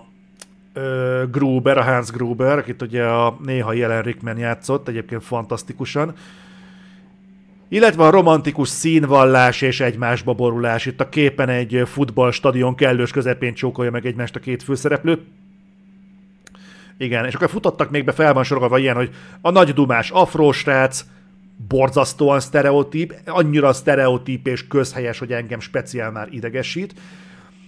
[0.74, 6.14] ö, Gruber, a Hans Gruber, akit ugye a néha jelen Rickman játszott, egyébként fantasztikusan.
[7.68, 10.86] Illetve a romantikus színvallás és egymásba borulás.
[10.86, 15.20] Itt a képen egy futballstadion kellős közepén csókolja meg egymást a két főszereplő.
[17.00, 19.10] Igen, és akkor futottak még be, fel van sorolva ilyen, hogy
[19.42, 21.06] a nagy dumás afrósrác,
[21.68, 26.94] borzasztóan sztereotíp, annyira sztereotíp és közhelyes, hogy engem speciál már idegesít.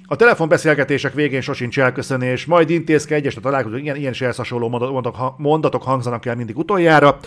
[0.05, 5.83] A telefonbeszélgetések végén sosincs elköszönés, majd intézkedj, a találkozó, ilyen, ilyen is hasonló mondatok, mondatok
[5.83, 7.17] hangzanak el mindig utoljára.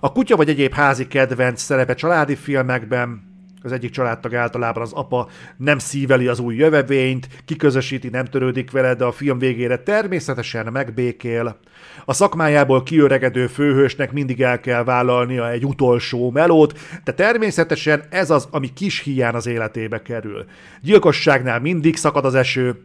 [0.00, 3.29] A kutya vagy egyéb házi kedvenc szerepe családi filmekben,
[3.62, 8.94] az egyik családtag általában az apa nem szíveli az új jövevényt, kiközösíti, nem törődik vele,
[8.94, 11.58] de a film végére természetesen megbékél.
[12.04, 18.48] A szakmájából kiöregedő főhősnek mindig el kell vállalnia egy utolsó melót, de természetesen ez az,
[18.50, 20.44] ami kis hiány az életébe kerül.
[20.82, 22.84] Gyilkosságnál mindig szakad az eső,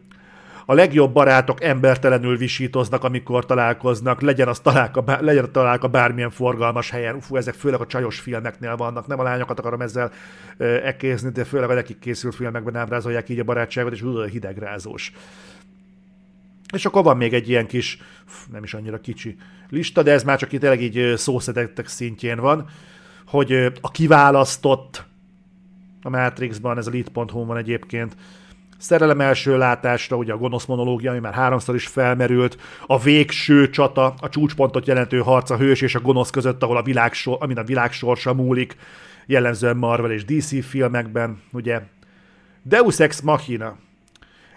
[0.68, 7.14] a legjobb barátok embertelenül visítoznak, amikor találkoznak, legyen az találka, legyen találka bármilyen forgalmas helyen.
[7.14, 10.12] Ufú, ezek főleg a csajos filmeknél vannak, nem a lányokat akarom ezzel
[10.82, 15.12] ekézni, de főleg a nekik készült filmekben ábrázolják így a barátságot, és uh, hidegrázós.
[16.72, 17.98] És akkor van még egy ilyen kis,
[18.52, 19.36] nem is annyira kicsi
[19.68, 22.68] lista, de ez már csak itt tényleg így szószedettek szintjén van,
[23.26, 25.04] hogy a kiválasztott
[26.02, 28.16] a Matrixban, ez a lead.hu van egyébként,
[28.78, 34.14] Szerelem első látásra, ugye a gonosz monológia, ami már háromszor is felmerült, a végső csata,
[34.20, 37.64] a csúcspontot jelentő harc a hős és a gonosz között, ahol a világ, amin a
[37.64, 38.76] világ sorsa múlik,
[39.26, 41.82] jellemzően Marvel és DC filmekben, ugye.
[42.62, 43.76] Deus Ex Machina.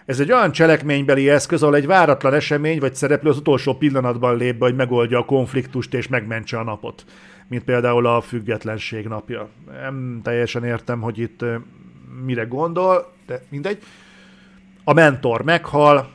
[0.04, 4.58] Ez egy olyan cselekménybeli eszköz, ahol egy váratlan esemény vagy szereplő az utolsó pillanatban lép
[4.58, 7.04] be, hogy megoldja a konfliktust és megmentse a napot.
[7.48, 9.48] Mint például a függetlenség napja.
[9.82, 11.44] Nem teljesen értem, hogy itt
[12.24, 13.82] mire gondol, de mindegy.
[14.90, 16.12] A mentor meghal,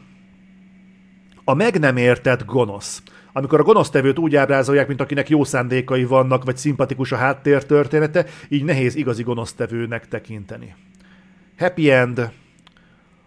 [1.43, 3.03] a meg nem értett gonosz.
[3.33, 8.25] Amikor a gonosztevőt úgy ábrázolják, mint akinek jó szándékai vannak, vagy szimpatikus a háttér története,
[8.47, 10.75] így nehéz igazi gonosztevőnek tekinteni.
[11.57, 12.31] Happy End,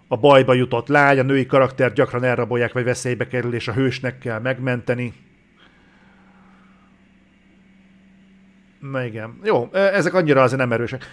[0.08, 4.18] a bajba jutott lány, a női karakter gyakran elrabolják, vagy veszélybe kerül, és a hősnek
[4.18, 5.12] kell megmenteni.
[8.80, 9.38] Na igen.
[9.44, 11.04] Jó, ezek annyira azért nem erősek.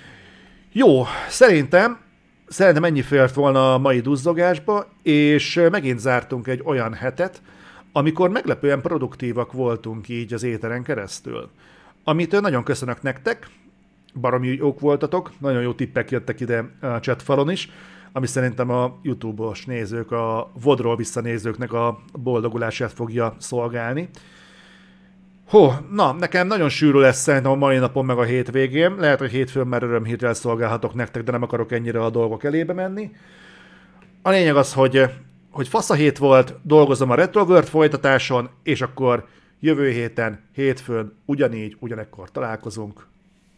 [0.71, 2.04] Jó, szerintem
[2.47, 7.41] Szerintem ennyi fért volna a mai duzzogásba, és megint zártunk egy olyan hetet,
[7.91, 11.49] amikor meglepően produktívak voltunk így az éteren keresztül.
[12.03, 13.47] Amit nagyon köszönök nektek,
[14.13, 17.69] baromi jók voltatok, nagyon jó tippek jöttek ide a chatfalon is,
[18.11, 24.09] ami szerintem a YouTube-os nézők, a vodról visszanézőknek a boldogulását fogja szolgálni.
[25.47, 28.95] Hó, na, nekem nagyon sűrű lesz szerintem a mai napon meg a hétvégén.
[28.95, 33.11] Lehet, hogy hétfőn már örömhírrel szolgálhatok nektek, de nem akarok ennyire a dolgok elébe menni.
[34.21, 35.03] A lényeg az, hogy,
[35.51, 39.27] hogy fasz a hét volt, dolgozom a Retroworld folytatáson, és akkor
[39.59, 43.07] jövő héten, hétfőn ugyanígy, ugyanekkor találkozunk.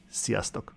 [0.10, 0.77] Sziasztok!